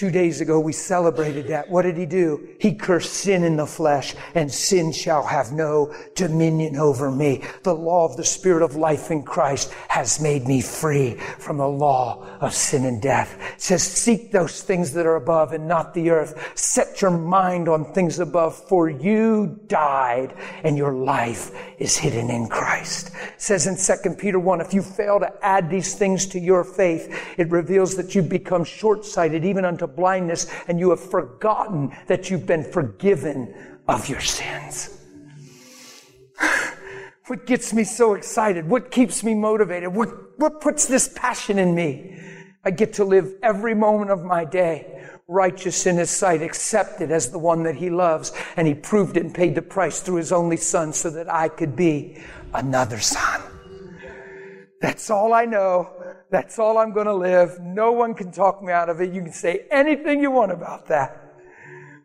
[0.00, 1.68] Two days ago, we celebrated that.
[1.68, 2.48] What did he do?
[2.58, 7.44] He cursed sin in the flesh, and sin shall have no dominion over me.
[7.64, 11.68] The law of the Spirit of life in Christ has made me free from the
[11.68, 13.38] law of sin and death.
[13.56, 16.52] It says, seek those things that are above and not the earth.
[16.54, 20.34] Set your mind on things above, for you died,
[20.64, 23.08] and your life is hidden in Christ.
[23.08, 26.64] It says in 2 Peter 1, if you fail to add these things to your
[26.64, 32.30] faith, it reveals that you become short-sighted even unto blindness and you have forgotten that
[32.30, 33.54] you've been forgiven
[33.88, 34.98] of your sins.
[37.26, 38.68] what gets me so excited?
[38.68, 39.94] What keeps me motivated?
[39.94, 42.18] What, what puts this passion in me?
[42.64, 47.30] I get to live every moment of my day righteous in his sight, accepted as
[47.30, 48.32] the one that he loves.
[48.56, 51.48] And he proved it and paid the price through his only son so that I
[51.48, 52.20] could be
[52.52, 53.40] another son.
[54.80, 55.88] That's all I know.
[56.30, 57.58] That's all I'm going to live.
[57.60, 59.12] No one can talk me out of it.
[59.12, 61.34] You can say anything you want about that.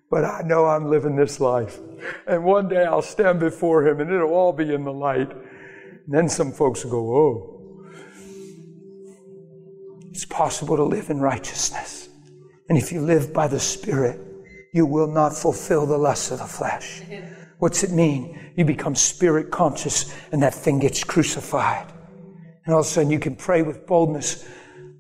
[0.09, 1.79] But I know I'm living this life.
[2.27, 5.31] And one day I'll stand before him and it'll all be in the light.
[5.31, 7.51] And then some folks will go, oh.
[10.11, 12.09] It's possible to live in righteousness.
[12.69, 14.19] And if you live by the Spirit,
[14.73, 17.01] you will not fulfill the lusts of the flesh.
[17.59, 18.51] What's it mean?
[18.55, 21.91] You become spirit conscious and that thing gets crucified.
[22.65, 24.47] And all of a sudden you can pray with boldness.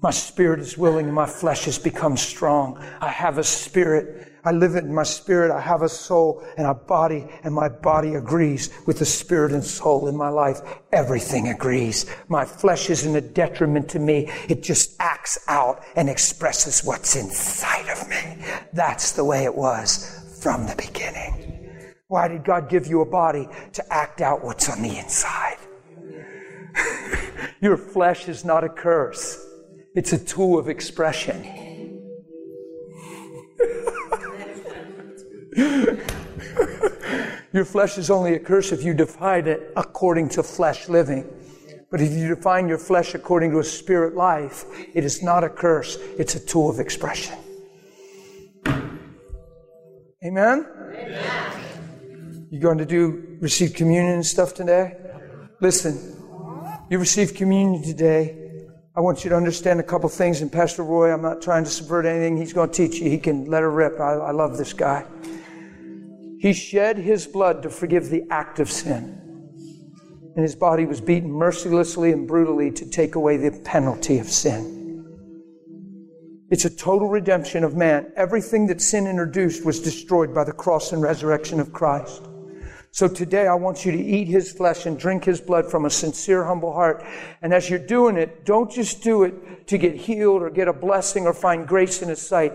[0.01, 2.77] My spirit is willing and my flesh has become strong.
[3.01, 4.33] I have a spirit.
[4.43, 5.49] I live in my spirit.
[5.49, 9.63] I have a soul and a body and my body agrees with the spirit and
[9.63, 10.61] soul in my life.
[10.91, 12.05] Everything agrees.
[12.27, 14.29] My flesh isn't a detriment to me.
[14.47, 18.45] It just acts out and expresses what's inside of me.
[18.73, 21.41] That's the way it was from the beginning.
[22.07, 23.49] Why did God give you a body?
[23.73, 25.57] To act out what's on the inside.
[27.61, 29.43] Your flesh is not a curse,
[29.95, 31.43] it's a tool of expression.
[37.53, 41.25] Your flesh is only a curse if you define it according to flesh living.
[41.89, 45.49] But if you define your flesh according to a spirit life, it is not a
[45.49, 47.37] curse, it's a tool of expression.
[50.25, 50.67] Amen?
[50.93, 52.47] Amen.
[52.49, 54.97] You going to do receive communion and stuff today?
[55.61, 56.14] Listen,
[56.89, 58.37] you receive communion today,
[58.95, 60.41] I want you to understand a couple things.
[60.41, 62.37] And Pastor Roy, I'm not trying to subvert anything.
[62.37, 63.09] He's going to teach you.
[63.09, 63.99] He can let her rip.
[63.99, 65.05] I, I love this guy.
[66.39, 69.21] He shed his blood to forgive the act of sin.
[70.35, 74.73] And his body was beaten mercilessly and brutally to take away the penalty of sin.
[76.51, 78.11] It's a total redemption of man.
[78.15, 82.21] Everything that sin introduced was destroyed by the cross and resurrection of Christ.
[82.95, 85.89] So today I want you to eat his flesh and drink his blood from a
[85.89, 87.03] sincere, humble heart.
[87.41, 90.73] And as you're doing it, don't just do it to get healed or get a
[90.73, 92.53] blessing or find grace in his sight.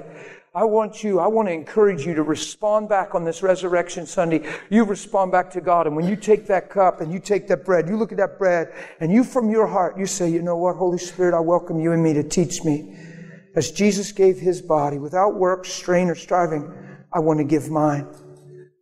[0.55, 4.51] I want you, I want to encourage you to respond back on this Resurrection Sunday.
[4.71, 5.87] You respond back to God.
[5.87, 8.39] And when you take that cup and you take that bread, you look at that
[8.39, 11.79] bread and you from your heart, you say, you know what, Holy Spirit, I welcome
[11.79, 12.97] you and me to teach me.
[13.57, 16.73] As Jesus gave his body without work, strain, or striving,
[17.13, 18.09] I want to give mine.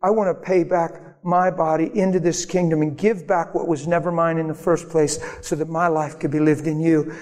[0.01, 3.87] I want to pay back my body into this kingdom and give back what was
[3.87, 7.13] never mine in the first place so that my life could be lived in you.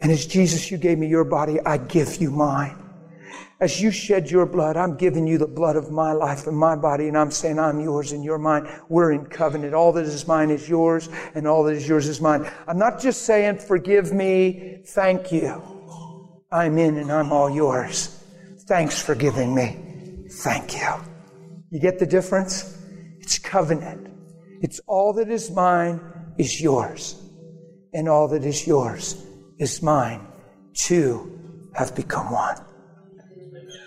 [0.00, 2.78] And as Jesus, you gave me your body, I give you mine.
[3.60, 6.74] As you shed your blood, I'm giving you the blood of my life and my
[6.74, 8.68] body, and I'm saying I'm yours and you're mine.
[8.88, 9.72] We're in covenant.
[9.72, 12.50] All that is mine is yours, and all that is yours is mine.
[12.66, 15.62] I'm not just saying, forgive me, thank you.
[16.50, 18.18] I'm in and I'm all yours.
[18.66, 20.26] Thanks for giving me.
[20.28, 20.88] Thank you.
[21.70, 22.81] You get the difference?
[23.32, 24.08] It's covenant.
[24.60, 26.02] It's all that is mine
[26.36, 27.18] is yours,
[27.94, 29.24] and all that is yours
[29.58, 30.20] is mine.
[30.74, 31.40] Two
[31.72, 32.58] have become one.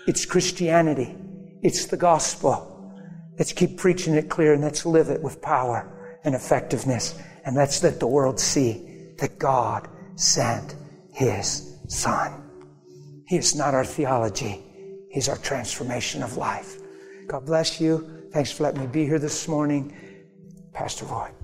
[0.08, 1.14] It's Christianity.
[1.62, 2.92] It's the gospel.
[3.38, 7.16] Let's keep preaching it clear and let's live it with power and effectiveness.
[7.44, 10.74] And let's let the world see that God sent
[11.12, 12.50] His Son.
[13.28, 14.60] He is not our theology.
[15.08, 16.78] He's our transformation of life.
[17.28, 18.15] God bless you.
[18.32, 19.94] Thanks for letting me be here this morning.
[20.72, 21.35] Pastor Roy.